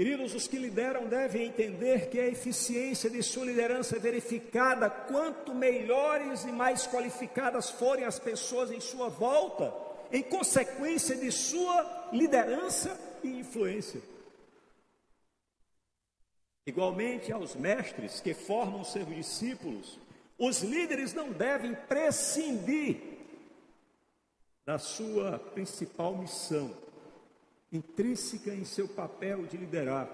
Queridos, 0.00 0.34
os 0.34 0.48
que 0.48 0.56
lideram 0.56 1.06
devem 1.06 1.48
entender 1.48 2.08
que 2.08 2.18
a 2.18 2.26
eficiência 2.26 3.10
de 3.10 3.22
sua 3.22 3.44
liderança 3.44 3.96
é 3.96 3.98
verificada 3.98 4.88
quanto 4.88 5.54
melhores 5.54 6.44
e 6.44 6.50
mais 6.50 6.86
qualificadas 6.86 7.68
forem 7.68 8.06
as 8.06 8.18
pessoas 8.18 8.70
em 8.70 8.80
sua 8.80 9.10
volta, 9.10 9.70
em 10.10 10.22
consequência 10.22 11.14
de 11.14 11.30
sua 11.30 12.08
liderança 12.14 12.98
e 13.22 13.40
influência. 13.40 14.00
Igualmente 16.66 17.30
aos 17.30 17.54
mestres 17.54 18.20
que 18.20 18.32
formam 18.32 18.82
seus 18.82 19.06
discípulos, 19.06 19.98
os 20.38 20.62
líderes 20.62 21.12
não 21.12 21.30
devem 21.30 21.74
prescindir 21.74 23.02
da 24.64 24.78
sua 24.78 25.38
principal 25.38 26.16
missão 26.16 26.74
intrínseca 27.72 28.52
em 28.52 28.64
seu 28.64 28.88
papel 28.88 29.46
de 29.46 29.56
liderar, 29.56 30.08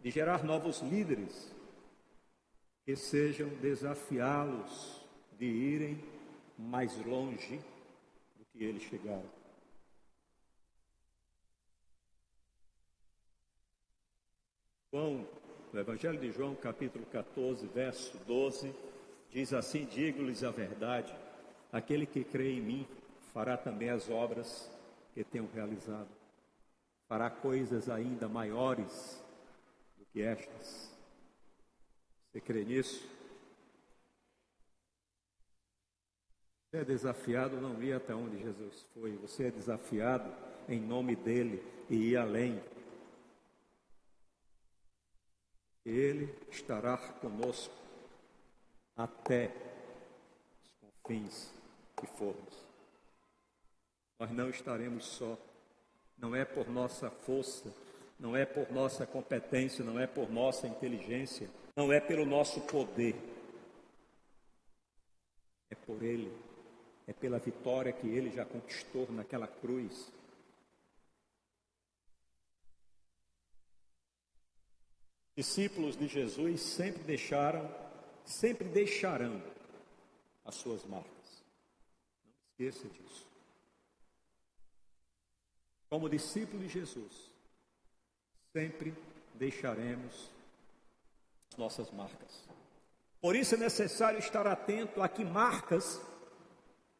de 0.00 0.10
gerar 0.10 0.44
novos 0.44 0.80
líderes 0.80 1.52
que 2.84 2.94
sejam 2.94 3.48
desafiá-los 3.60 5.00
de 5.38 5.46
irem 5.46 6.04
mais 6.56 6.96
longe 7.04 7.58
do 8.38 8.44
que 8.52 8.64
eles 8.64 8.82
chegaram. 8.82 9.28
João, 14.92 15.26
no 15.72 15.80
Evangelho 15.80 16.18
de 16.18 16.32
João, 16.32 16.54
capítulo 16.54 17.06
14, 17.06 17.66
verso 17.68 18.18
12, 18.26 18.74
diz 19.30 19.52
assim: 19.52 19.84
Digo-lhes 19.84 20.42
a 20.42 20.50
verdade, 20.50 21.14
aquele 21.72 22.06
que 22.06 22.24
crê 22.24 22.52
em 22.52 22.60
mim 22.60 22.88
fará 23.32 23.56
também 23.56 23.90
as 23.90 24.10
obras 24.10 24.68
que 25.14 25.22
tenho 25.22 25.48
realizado 25.54 26.19
fará 27.10 27.28
coisas 27.28 27.88
ainda 27.88 28.28
maiores 28.28 29.20
do 29.98 30.06
que 30.06 30.22
estas. 30.22 30.96
Você 32.30 32.40
crê 32.40 32.64
nisso? 32.64 33.04
Você 36.62 36.76
é 36.76 36.84
desafiado 36.84 37.60
não 37.60 37.82
ir 37.82 37.94
até 37.94 38.14
onde 38.14 38.38
Jesus 38.40 38.86
foi, 38.94 39.16
você 39.16 39.48
é 39.48 39.50
desafiado 39.50 40.32
em 40.68 40.78
nome 40.78 41.16
dele 41.16 41.60
e 41.90 42.10
ir 42.10 42.16
além. 42.16 42.62
Ele 45.84 46.32
estará 46.48 46.96
conosco 46.96 47.74
até 48.96 49.52
os 50.62 50.70
confins 50.78 51.52
que 51.96 52.06
formos. 52.06 52.64
Nós 54.16 54.30
não 54.30 54.48
estaremos 54.48 55.04
só. 55.06 55.36
Não 56.20 56.36
é 56.36 56.44
por 56.44 56.68
nossa 56.68 57.10
força, 57.10 57.72
não 58.18 58.36
é 58.36 58.44
por 58.44 58.70
nossa 58.70 59.06
competência, 59.06 59.82
não 59.82 59.98
é 59.98 60.06
por 60.06 60.30
nossa 60.30 60.66
inteligência, 60.66 61.48
não 61.74 61.90
é 61.90 61.98
pelo 61.98 62.26
nosso 62.26 62.60
poder. 62.60 63.16
É 65.70 65.74
por 65.74 66.02
Ele, 66.02 66.30
é 67.06 67.12
pela 67.14 67.38
vitória 67.38 67.92
que 67.92 68.06
Ele 68.06 68.30
já 68.30 68.44
conquistou 68.44 69.10
naquela 69.10 69.46
cruz. 69.46 70.12
Discípulos 75.34 75.96
de 75.96 76.06
Jesus 76.06 76.60
sempre 76.60 77.02
deixaram, 77.02 77.74
sempre 78.26 78.68
deixarão 78.68 79.42
as 80.44 80.56
suas 80.56 80.84
marcas. 80.84 81.44
Não 82.22 82.32
esqueça 82.50 82.86
disso. 82.88 83.29
Como 85.90 86.08
discípulo 86.08 86.62
de 86.62 86.68
Jesus, 86.68 87.30
sempre 88.52 88.94
deixaremos 89.34 90.30
nossas 91.58 91.90
marcas. 91.90 92.44
Por 93.20 93.36
isso 93.36 93.54
é 93.56 93.58
necessário 93.58 94.18
estar 94.18 94.46
atento 94.46 95.02
a 95.02 95.08
que 95.08 95.24
marcas 95.24 96.00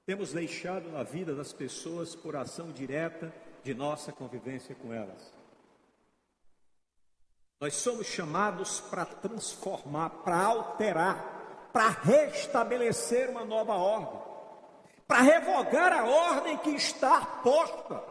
temos 0.05 0.32
deixado 0.32 0.91
na 0.91 1.05
vida 1.05 1.34
das 1.34 1.53
pessoas 1.53 2.16
por 2.16 2.34
ação 2.34 2.72
direta 2.72 3.32
de 3.62 3.72
nossa 3.72 4.12
convivência 4.12 4.74
com 4.74 4.93
elas. 4.93 5.32
Nós 7.61 7.76
somos 7.76 8.07
chamados 8.07 8.80
para 8.80 9.05
transformar, 9.05 10.11
para 10.24 10.43
alterar, 10.43 11.68
para 11.72 11.91
restabelecer 11.91 13.30
uma 13.30 13.45
nova 13.45 13.74
ordem, 13.74 14.20
para 15.07 15.20
revogar 15.20 15.93
a 15.93 16.05
ordem 16.05 16.57
que 16.59 16.70
está 16.70 17.24
posta. 17.24 18.03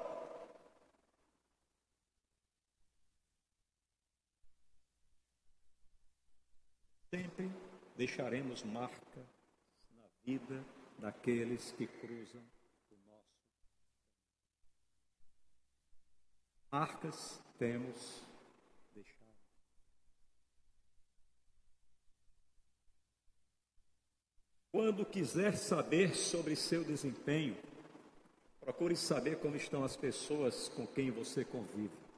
Sempre 7.09 7.51
deixaremos 7.99 8.63
marca 8.63 9.19
na 9.91 10.05
vida 10.23 10.65
daqueles 10.99 11.73
que 11.73 11.85
cruzam 11.85 12.41
o 12.89 12.95
nosso. 13.05 13.43
Marcas 16.71 17.43
temos 17.57 18.23
Quando 24.71 25.03
quiser 25.03 25.57
saber 25.57 26.15
sobre 26.15 26.55
seu 26.55 26.85
desempenho, 26.85 27.57
procure 28.61 28.95
saber 28.95 29.39
como 29.39 29.57
estão 29.57 29.83
as 29.83 29.97
pessoas 29.97 30.69
com 30.69 30.87
quem 30.87 31.11
você 31.11 31.43
convive. 31.43 32.08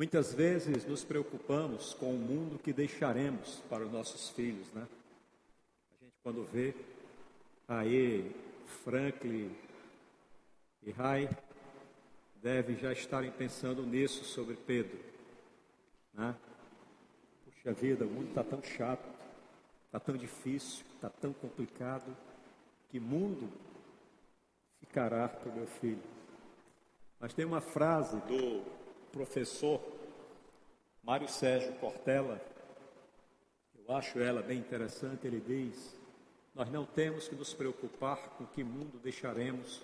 Muitas 0.00 0.32
vezes 0.32 0.86
nos 0.86 1.04
preocupamos 1.04 1.92
com 1.92 2.14
o 2.14 2.18
mundo 2.18 2.58
que 2.58 2.72
deixaremos 2.72 3.62
para 3.68 3.84
os 3.84 3.92
nossos 3.92 4.30
filhos, 4.30 4.66
né? 4.72 4.88
A 5.92 6.02
gente 6.02 6.14
quando 6.22 6.42
vê 6.42 6.74
aí 7.68 8.34
Franklin 8.82 9.54
e 10.82 10.90
Rai 10.90 11.28
deve 12.42 12.76
já 12.76 12.94
estarem 12.94 13.30
pensando 13.30 13.82
nisso 13.82 14.24
sobre 14.24 14.56
Pedro, 14.56 14.98
né? 16.14 16.34
Puxa 17.44 17.74
vida, 17.74 18.06
o 18.06 18.08
mundo 18.08 18.30
está 18.30 18.42
tão 18.42 18.62
chato, 18.62 19.06
está 19.84 20.00
tão 20.00 20.16
difícil, 20.16 20.82
está 20.94 21.10
tão 21.10 21.34
complicado. 21.34 22.16
Que 22.88 22.98
mundo 22.98 23.52
ficará 24.78 25.28
para 25.28 25.50
o 25.50 25.54
meu 25.54 25.66
filho? 25.66 26.02
Mas 27.18 27.34
tem 27.34 27.44
uma 27.44 27.60
frase 27.60 28.16
do 28.20 28.79
professor 29.12 29.80
Mário 31.02 31.28
Sérgio 31.28 31.72
Cortella, 31.74 32.40
eu 33.74 33.94
acho 33.94 34.18
ela 34.18 34.42
bem 34.42 34.58
interessante. 34.58 35.26
Ele 35.26 35.40
diz: 35.40 35.94
Nós 36.54 36.70
não 36.70 36.84
temos 36.84 37.28
que 37.28 37.34
nos 37.34 37.52
preocupar 37.52 38.18
com 38.30 38.46
que 38.46 38.62
mundo 38.62 38.98
deixaremos 39.02 39.82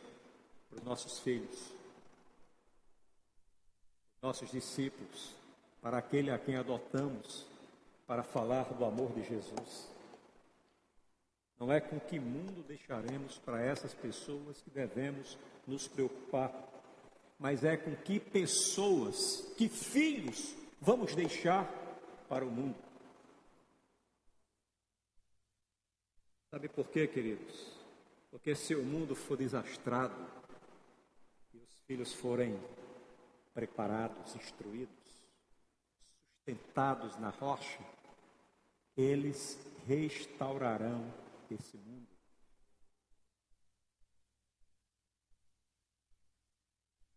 para 0.68 0.79
os 0.79 0.85
nossos 0.85 1.18
filhos, 1.18 1.72
nossos 4.22 4.51
discípulos, 4.51 5.35
para 5.81 5.99
aquele 5.99 6.31
a 6.31 6.39
quem 6.39 6.57
adotamos 6.57 7.47
para 8.07 8.22
falar 8.22 8.72
do 8.74 8.85
amor 8.85 9.12
de 9.12 9.24
Jesus. 9.24 9.89
Não 11.59 11.72
é 11.72 11.81
com 11.81 11.99
que 11.99 12.20
mundo 12.20 12.62
deixaremos 12.66 13.39
para 13.39 13.62
essas 13.62 13.95
pessoas 13.95 14.61
que 14.61 14.70
devemos 14.70 15.39
nos 15.66 15.89
preocupar, 15.89 16.51
mas 17.39 17.64
é 17.64 17.76
com 17.76 17.95
que 17.97 18.18
pessoas, 18.18 19.53
que 19.57 19.68
filhos 19.68 20.55
vamos 20.80 21.14
deixar 21.14 21.70
para 22.28 22.45
o 22.45 22.51
mundo. 22.51 22.76
Sabe 26.51 26.68
por 26.68 26.89
quê, 26.89 27.07
queridos? 27.07 27.76
Porque 28.30 28.55
se 28.55 28.74
o 28.74 28.82
mundo 28.82 29.14
for 29.14 29.37
desastrado 29.37 30.14
e 31.53 31.59
os 31.59 31.74
filhos 31.87 32.12
forem 32.14 32.59
preparados, 33.53 34.34
instruídos, 34.37 34.95
sustentados 36.39 37.18
na 37.18 37.30
rocha, 37.30 37.80
eles 38.97 39.59
restaurarão 39.87 41.12
esse 41.51 41.76
mundo. 41.76 42.16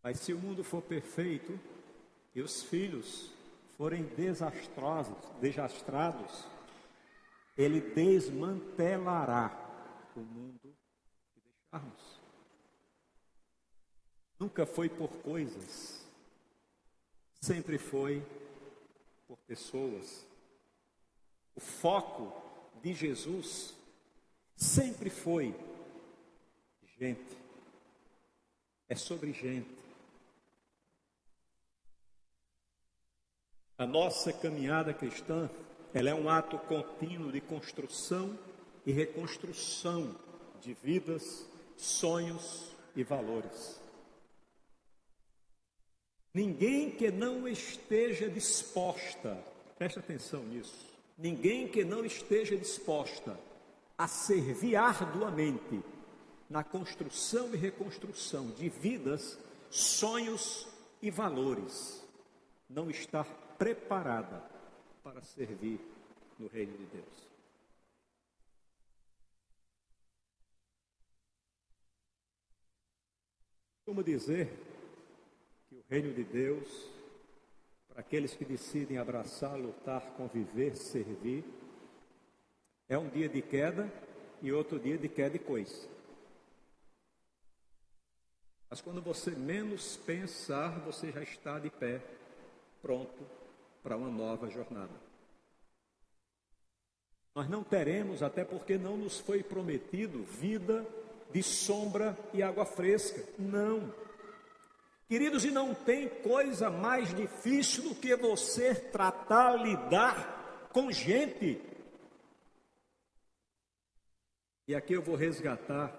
Mas 0.02 0.18
se 0.20 0.32
o 0.32 0.38
mundo 0.38 0.64
for 0.64 0.82
perfeito 0.82 1.58
e 2.34 2.40
os 2.40 2.62
filhos 2.62 3.30
forem 3.76 4.04
desastrosos, 4.04 5.16
desastrados, 5.40 6.44
ele 7.56 7.80
desmantelará 7.80 9.50
o 10.16 10.20
mundo 10.20 10.74
que 11.34 11.40
deixarmos. 11.40 12.20
Nunca 14.38 14.64
foi 14.64 14.88
por 14.88 15.10
coisas, 15.22 16.06
sempre 17.40 17.78
foi 17.78 18.24
por 19.26 19.36
pessoas 19.38 20.24
o 21.54 21.60
foco 21.60 22.32
de 22.82 22.94
Jesus 22.94 23.74
sempre 24.56 25.10
foi 25.10 25.54
gente. 26.98 27.36
É 28.88 28.94
sobre 28.94 29.32
gente. 29.32 29.68
A 33.80 33.86
nossa 33.86 34.30
caminhada 34.30 34.92
cristã, 34.92 35.48
ela 35.94 36.10
é 36.10 36.14
um 36.14 36.28
ato 36.28 36.58
contínuo 36.58 37.32
de 37.32 37.40
construção 37.40 38.38
e 38.84 38.92
reconstrução 38.92 40.14
de 40.60 40.74
vidas, 40.74 41.46
sonhos 41.78 42.76
e 42.94 43.02
valores. 43.02 43.80
Ninguém 46.34 46.90
que 46.90 47.10
não 47.10 47.48
esteja 47.48 48.28
disposta, 48.28 49.42
preste 49.78 49.98
atenção 49.98 50.42
nisso, 50.42 50.84
ninguém 51.16 51.66
que 51.66 51.82
não 51.82 52.04
esteja 52.04 52.58
disposta 52.58 53.40
a 53.96 54.06
servir 54.06 54.76
arduamente 54.76 55.80
na 56.50 56.62
construção 56.62 57.54
e 57.54 57.56
reconstrução 57.56 58.48
de 58.48 58.68
vidas, 58.68 59.38
sonhos 59.70 60.68
e 61.00 61.10
valores, 61.10 62.04
não 62.68 62.90
está 62.90 63.24
preparada 63.60 64.42
para 65.04 65.20
servir 65.20 65.78
no 66.38 66.46
reino 66.48 66.78
de 66.78 66.86
Deus. 66.86 67.28
Como 73.84 74.02
dizer 74.02 74.48
que 75.68 75.74
o 75.74 75.84
reino 75.90 76.14
de 76.14 76.24
Deus 76.24 76.90
para 77.86 78.00
aqueles 78.00 78.34
que 78.34 78.46
decidem 78.46 78.96
abraçar, 78.96 79.58
lutar, 79.58 80.00
conviver, 80.16 80.74
servir. 80.74 81.44
É 82.88 82.96
um 82.96 83.10
dia 83.10 83.28
de 83.28 83.42
queda 83.42 83.92
e 84.40 84.50
outro 84.50 84.78
dia 84.78 84.96
de 84.96 85.08
queda 85.08 85.36
e 85.36 85.38
coisa. 85.38 85.86
Mas 88.70 88.80
quando 88.80 89.02
você 89.02 89.32
menos 89.32 89.98
pensar, 89.98 90.80
você 90.80 91.12
já 91.12 91.22
está 91.22 91.58
de 91.58 91.68
pé, 91.68 92.00
pronto 92.80 93.39
para 93.82 93.96
uma 93.96 94.08
nova 94.08 94.48
jornada. 94.48 94.92
Nós 97.34 97.48
não 97.48 97.62
teremos, 97.62 98.22
até 98.22 98.44
porque 98.44 98.76
não 98.76 98.96
nos 98.96 99.20
foi 99.20 99.42
prometido 99.42 100.24
vida 100.24 100.86
de 101.32 101.42
sombra 101.42 102.18
e 102.34 102.42
água 102.42 102.66
fresca. 102.66 103.24
Não. 103.38 103.92
Queridos, 105.08 105.44
e 105.44 105.50
não 105.50 105.74
tem 105.74 106.08
coisa 106.08 106.70
mais 106.70 107.14
difícil 107.14 107.84
do 107.84 107.94
que 107.94 108.14
você 108.16 108.74
tratar, 108.74 109.56
lidar 109.56 110.68
com 110.72 110.90
gente. 110.90 111.60
E 114.68 114.74
aqui 114.74 114.92
eu 114.92 115.02
vou 115.02 115.16
resgatar 115.16 115.92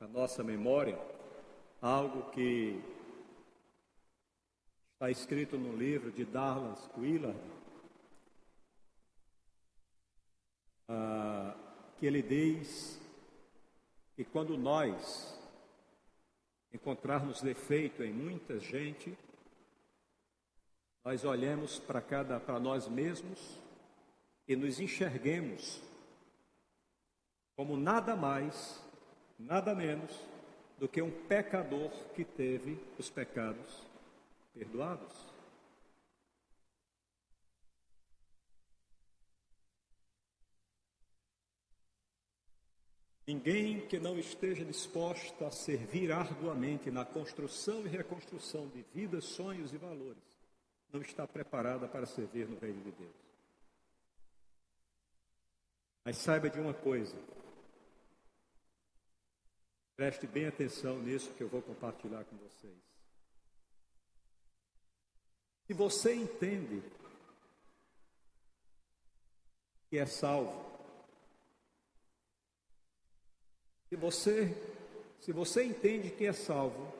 a 0.00 0.06
nossa 0.06 0.42
memória 0.42 0.98
algo 1.82 2.30
que 2.30 2.82
está 5.00 5.10
escrito 5.10 5.56
no 5.56 5.74
livro 5.74 6.12
de 6.12 6.26
Dallas 6.26 6.90
Willard, 6.94 7.40
ah, 10.86 11.56
que 11.98 12.04
ele 12.04 12.20
diz 12.20 13.00
que 14.14 14.26
quando 14.26 14.58
nós 14.58 15.40
encontrarmos 16.70 17.40
defeito 17.40 18.04
em 18.04 18.12
muita 18.12 18.60
gente, 18.60 19.16
nós 21.02 21.24
olhemos 21.24 21.78
para 21.78 22.02
cada 22.02 22.38
para 22.38 22.60
nós 22.60 22.86
mesmos 22.86 23.58
e 24.46 24.54
nos 24.54 24.78
enxerguemos 24.78 25.80
como 27.56 27.74
nada 27.74 28.14
mais, 28.14 28.84
nada 29.38 29.74
menos 29.74 30.10
do 30.78 30.86
que 30.86 31.00
um 31.00 31.10
pecador 31.26 31.90
que 32.14 32.22
teve 32.22 32.78
os 32.98 33.08
pecados 33.08 33.88
perdoados. 34.60 35.26
Ninguém 43.26 43.86
que 43.86 43.98
não 43.98 44.18
esteja 44.18 44.64
disposto 44.64 45.46
a 45.46 45.50
servir 45.50 46.12
arduamente 46.12 46.90
na 46.90 47.06
construção 47.06 47.86
e 47.86 47.88
reconstrução 47.88 48.68
de 48.68 48.82
vidas, 48.92 49.24
sonhos 49.24 49.72
e 49.72 49.78
valores, 49.78 50.22
não 50.92 51.00
está 51.00 51.26
preparada 51.26 51.88
para 51.88 52.04
servir 52.06 52.46
no 52.46 52.58
reino 52.58 52.82
de 52.82 52.90
Deus. 52.90 53.16
Mas 56.04 56.18
saiba 56.18 56.50
de 56.50 56.60
uma 56.60 56.74
coisa. 56.74 57.16
Preste 59.96 60.26
bem 60.26 60.46
atenção 60.46 60.98
nisso 60.98 61.32
que 61.34 61.42
eu 61.42 61.48
vou 61.48 61.62
compartilhar 61.62 62.24
com 62.24 62.36
vocês. 62.36 62.89
Se 65.70 65.74
você 65.74 66.12
entende 66.16 66.82
que 69.88 69.98
é 69.98 70.04
salvo, 70.04 70.68
Se 73.88 73.94
você, 73.94 74.56
se 75.20 75.32
você 75.32 75.62
entende 75.64 76.10
que 76.10 76.26
é 76.26 76.32
salvo 76.32 76.92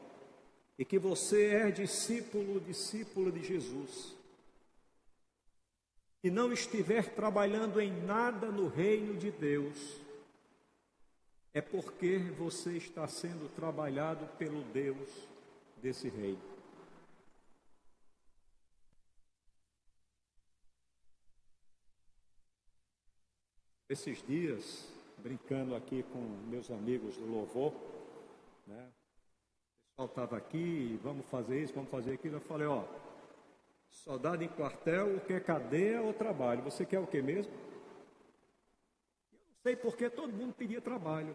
e 0.78 0.84
que 0.84 1.00
você 1.00 1.46
é 1.48 1.70
discípulo, 1.72 2.60
discípula 2.60 3.32
de 3.32 3.44
Jesus, 3.44 4.14
e 6.22 6.30
não 6.30 6.52
estiver 6.52 7.12
trabalhando 7.12 7.80
em 7.80 7.92
nada 8.04 8.52
no 8.52 8.68
reino 8.68 9.16
de 9.16 9.32
Deus, 9.32 9.96
é 11.52 11.60
porque 11.60 12.18
você 12.18 12.76
está 12.76 13.08
sendo 13.08 13.48
trabalhado 13.56 14.26
pelo 14.36 14.62
Deus 14.62 15.08
desse 15.82 16.08
reino. 16.08 16.59
Esses 23.90 24.22
dias, 24.22 24.88
brincando 25.18 25.74
aqui 25.74 26.04
com 26.04 26.20
meus 26.48 26.70
amigos 26.70 27.16
do 27.16 27.26
louvor, 27.26 27.72
né? 28.64 28.86
O 28.86 30.06
pessoal 30.06 30.06
estava 30.06 30.36
aqui, 30.36 30.96
vamos 31.02 31.26
fazer 31.26 31.60
isso, 31.60 31.74
vamos 31.74 31.90
fazer 31.90 32.12
aquilo. 32.12 32.36
Eu 32.36 32.40
falei, 32.40 32.68
ó, 32.68 32.84
soldado 33.90 34.44
em 34.44 34.48
quartel, 34.48 35.16
o 35.16 35.20
que 35.20 35.32
é 35.32 35.40
cadeia 35.40 36.00
ou 36.02 36.14
trabalho? 36.14 36.62
Você 36.62 36.86
quer 36.86 37.00
o 37.00 37.06
que 37.08 37.20
mesmo? 37.20 37.52
Eu 37.52 39.38
não 39.40 39.62
sei 39.64 39.74
porque 39.74 40.08
todo 40.08 40.32
mundo 40.32 40.54
pedia 40.54 40.80
trabalho. 40.80 41.34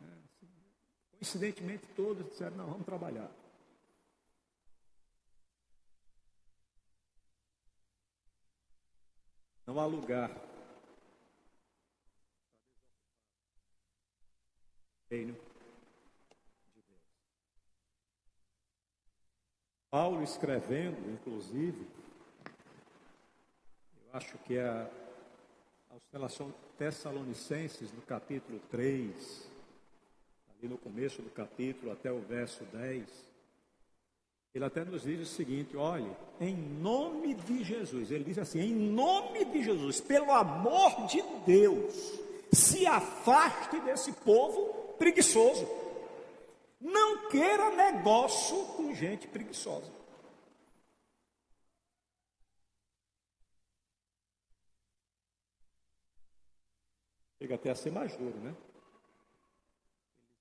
Né? 0.00 0.18
Coincidentemente 1.12 1.86
todos 1.94 2.28
disseram, 2.28 2.56
não, 2.56 2.66
vamos 2.66 2.84
trabalhar. 2.84 3.30
Não 9.64 9.78
há 9.78 9.86
lugar 9.86 10.53
reino 15.14 15.32
de 15.32 16.80
Deus. 16.82 17.00
Paulo 19.90 20.24
escrevendo, 20.24 21.08
inclusive, 21.12 21.86
eu 24.06 24.10
acho 24.12 24.36
que 24.38 24.58
é 24.58 24.90
aos 25.90 26.02
Tessalonicenses, 26.76 27.92
no 27.92 28.02
capítulo 28.02 28.58
3, 28.70 29.48
ali 30.58 30.68
no 30.68 30.78
começo 30.78 31.22
do 31.22 31.30
capítulo 31.30 31.92
até 31.92 32.10
o 32.10 32.20
verso 32.20 32.64
10, 32.64 33.08
ele 34.52 34.64
até 34.64 34.84
nos 34.84 35.02
diz 35.02 35.20
o 35.20 35.26
seguinte: 35.32 35.76
olhe, 35.76 36.10
em 36.40 36.56
nome 36.56 37.34
de 37.34 37.62
Jesus, 37.62 38.10
ele 38.10 38.24
diz 38.24 38.38
assim: 38.38 38.60
em 38.60 38.74
nome 38.74 39.44
de 39.44 39.62
Jesus, 39.62 40.00
pelo 40.00 40.32
amor 40.32 41.06
de 41.06 41.22
Deus, 41.46 42.20
se 42.52 42.84
afaste 42.86 43.78
desse 43.80 44.12
povo 44.12 44.73
preguiçoso. 44.98 45.66
Não 46.80 47.28
queira 47.28 47.70
negócio 47.70 48.66
com 48.76 48.94
gente 48.94 49.26
preguiçosa. 49.26 49.90
Chega 57.38 57.54
até 57.56 57.70
a 57.70 57.74
ser 57.74 57.90
mais 57.90 58.16
duro, 58.16 58.38
né? 58.38 58.54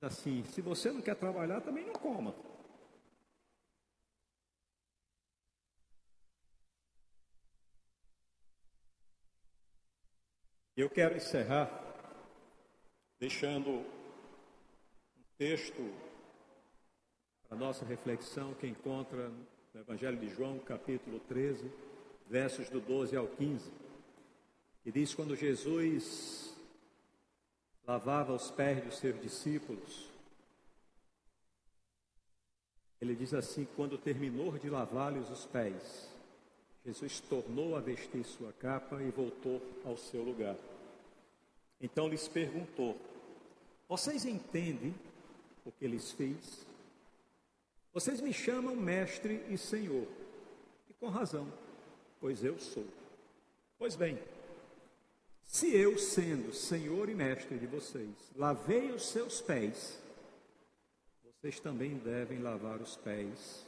Assim: 0.02 0.44
se 0.46 0.62
você 0.62 0.92
não 0.92 1.02
quer 1.02 1.16
trabalhar, 1.16 1.62
também 1.62 1.86
não 1.86 1.94
coma. 1.94 2.36
Eu 10.76 10.90
quero 10.90 11.16
encerrar 11.16 11.70
deixando 13.20 13.86
texto 15.38 15.92
para 17.48 17.58
nossa 17.58 17.86
reflexão 17.86 18.54
que 18.54 18.68
encontra 18.68 19.32
no 19.74 19.82
Evangelho 19.82 20.18
de 20.18 20.30
João, 20.30 20.60
capítulo 20.60 21.20
13, 21.28 21.72
versos 22.28 22.70
do 22.70 22.80
12 22.80 23.16
ao 23.16 23.28
15, 23.28 23.72
que 24.84 24.92
diz: 24.92 25.14
Quando 25.14 25.36
Jesus 25.36 26.56
lavava 27.86 28.34
os 28.34 28.52
pés 28.52 28.84
dos 28.84 28.98
seus 28.98 29.20
discípulos, 29.22 30.08
ele 33.02 33.16
diz 33.16 33.34
assim: 33.34 33.68
Quando 33.76 33.98
terminou 33.98 34.58
de 34.58 34.70
lavar-lhes 34.70 35.30
os 35.30 35.46
pés, 35.46 36.10
Jesus 36.86 37.20
tornou 37.22 37.76
a 37.76 37.80
vestir 37.80 38.24
sua 38.24 38.54
capa 38.54 39.02
e 39.02 39.10
voltou 39.10 39.62
ao 39.84 39.98
seu 39.98 40.22
lugar. 40.22 40.56
Então 41.82 42.08
lhes 42.08 42.28
perguntou: 42.28 42.98
Vocês 43.90 44.26
entendem 44.26 44.94
o 45.66 45.72
que 45.72 45.88
lhes 45.88 46.12
fiz. 46.12 46.66
Vocês 47.94 48.22
me 48.22 48.34
chamam 48.34 48.76
mestre 48.76 49.46
e 49.50 49.58
senhor, 49.58 50.08
e 50.90 50.94
com 50.94 51.10
razão, 51.10 51.52
pois 52.20 52.44
eu 52.44 52.58
sou. 52.60 52.88
Pois 53.78 53.96
bem, 53.96 54.18
se 55.46 55.76
eu, 55.76 55.98
sendo 55.98 56.54
senhor 56.54 57.10
e 57.10 57.14
mestre 57.16 57.58
de 57.58 57.68
vocês, 57.68 58.16
lavei 58.36 58.92
os 58.92 59.08
seus 59.08 59.42
pés, 59.42 60.00
vocês 61.24 61.60
também 61.60 61.98
devem 61.98 62.40
lavar 62.40 62.82
os 62.82 62.96
pés 62.96 63.66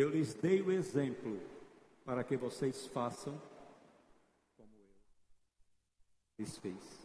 Eu 0.00 0.08
lhes 0.08 0.32
dei 0.32 0.62
o 0.62 0.72
exemplo 0.72 1.38
para 2.06 2.24
que 2.24 2.34
vocês 2.34 2.86
façam 2.86 3.38
como 4.56 4.74
eu 4.74 4.88
lhes 6.38 6.56
fiz. 6.56 6.99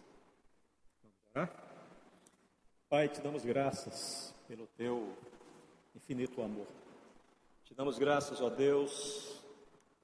Pai, 2.87 3.09
te 3.09 3.19
damos 3.19 3.43
graças 3.43 4.33
pelo 4.47 4.67
teu 4.67 5.13
infinito 5.93 6.41
amor. 6.41 6.65
Te 7.65 7.73
damos 7.73 7.99
graças, 7.99 8.39
ó 8.39 8.49
Deus, 8.49 9.41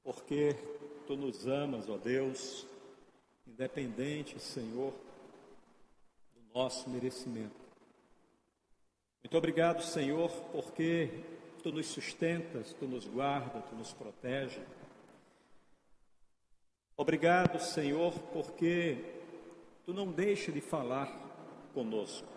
porque 0.03 0.53
tu 1.07 1.15
nos 1.15 1.47
amas, 1.47 1.87
ó 1.87 1.95
Deus, 1.95 2.67
independente, 3.47 4.37
Senhor, 4.41 4.91
do 6.35 6.53
nosso 6.53 6.89
merecimento. 6.89 7.55
Muito 9.23 9.37
obrigado, 9.37 9.81
Senhor, 9.83 10.29
porque 10.51 11.23
tu 11.63 11.71
nos 11.71 11.87
sustentas, 11.87 12.73
tu 12.73 12.85
nos 12.85 13.07
guarda, 13.07 13.61
tu 13.61 13.75
nos 13.77 13.93
protege. 13.93 14.59
Obrigado, 16.97 17.57
Senhor, 17.57 18.11
porque 18.33 19.20
tu 19.85 19.93
não 19.93 20.11
deixa 20.11 20.51
de 20.51 20.61
falar 20.61 21.11
conosco. 21.73 22.27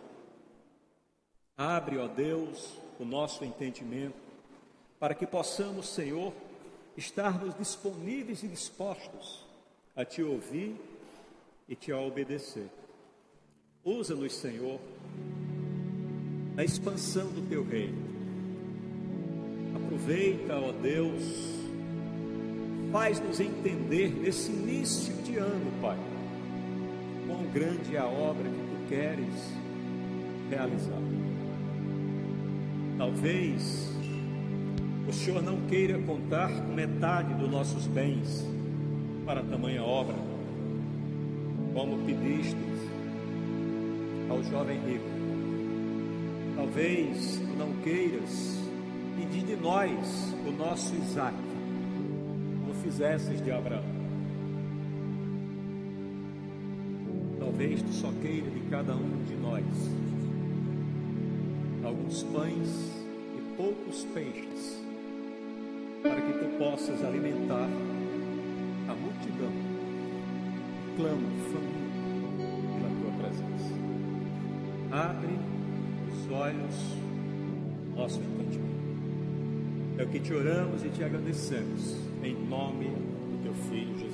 Abre, 1.57 1.99
ó 1.99 2.09
Deus, 2.09 2.79
o 2.99 3.05
nosso 3.05 3.45
entendimento 3.45 4.25
para 4.99 5.15
que 5.15 5.27
possamos, 5.27 5.89
Senhor, 5.89 6.33
estarmos 6.97 7.55
disponíveis 7.57 8.43
e 8.43 8.49
dispostos 8.49 9.45
a 9.95 10.05
te 10.05 10.23
ouvir 10.23 10.75
e 11.69 11.77
te 11.77 11.93
obedecer. 11.93 12.69
Usa-nos, 13.85 14.35
Senhor, 14.35 14.81
na 16.55 16.65
expansão 16.65 17.31
do 17.31 17.47
teu 17.49 17.63
reino. 17.65 18.03
Aproveita, 19.77 20.59
ó 20.59 20.73
Deus, 20.73 21.23
faz-nos 22.91 23.41
entender 23.41 24.09
nesse 24.09 24.51
início 24.51 25.15
de 25.23 25.37
ano, 25.37 25.71
Pai, 25.83 25.99
grande 27.55 27.95
é 27.95 28.01
a 28.01 28.07
obra 28.07 28.43
que 28.43 28.51
tu 28.51 28.89
queres 28.89 29.55
realizar. 30.51 30.99
Talvez 32.99 33.95
o 35.09 35.13
Senhor 35.13 35.41
não 35.41 35.61
queira 35.69 35.97
contar 36.01 36.51
com 36.51 36.75
metade 36.75 37.33
dos 37.35 37.49
nossos 37.49 37.87
bens 37.87 38.45
para 39.25 39.41
tamanha 39.45 39.85
obra, 39.85 40.17
como 41.73 42.05
pediste 42.05 42.57
ao 44.29 44.43
jovem 44.43 44.81
rico. 44.81 45.05
Talvez 46.57 47.39
tu 47.39 47.57
não 47.57 47.73
queiras 47.85 48.59
pedir 49.17 49.45
de 49.45 49.57
nós 49.57 50.35
o 50.45 50.51
nosso 50.51 50.93
Isaac, 50.97 51.37
como 52.61 52.75
fizesses 52.83 53.41
de 53.41 53.53
Abraão. 53.53 53.94
Só 57.91 58.13
queira 58.21 58.51
de 58.51 58.61
cada 58.69 58.95
um 58.95 59.25
de 59.27 59.35
nós 59.37 59.65
alguns 61.83 62.23
pães 62.25 62.93
e 63.39 63.57
poucos 63.57 64.05
peixes, 64.13 64.83
para 66.03 66.21
que 66.21 66.33
tu 66.33 66.59
possas 66.59 67.03
alimentar 67.03 67.69
a 68.87 68.95
multidão. 68.95 69.51
Clamo, 70.97 71.27
família, 71.53 71.85
pela 72.75 72.91
tua 73.01 73.13
presença. 73.23 73.73
Abre 74.93 75.39
os 76.13 76.31
olhos, 76.31 76.77
nosso 77.97 78.21
entendimento. 78.21 78.65
É 79.97 80.03
o 80.03 80.09
que 80.09 80.21
te 80.21 80.35
oramos 80.35 80.85
e 80.85 80.91
te 80.91 81.03
agradecemos, 81.03 81.97
em 82.23 82.35
nome 82.47 82.89
do 82.89 83.43
teu 83.43 83.55
Filho 83.71 83.99
Jesus. 83.99 84.14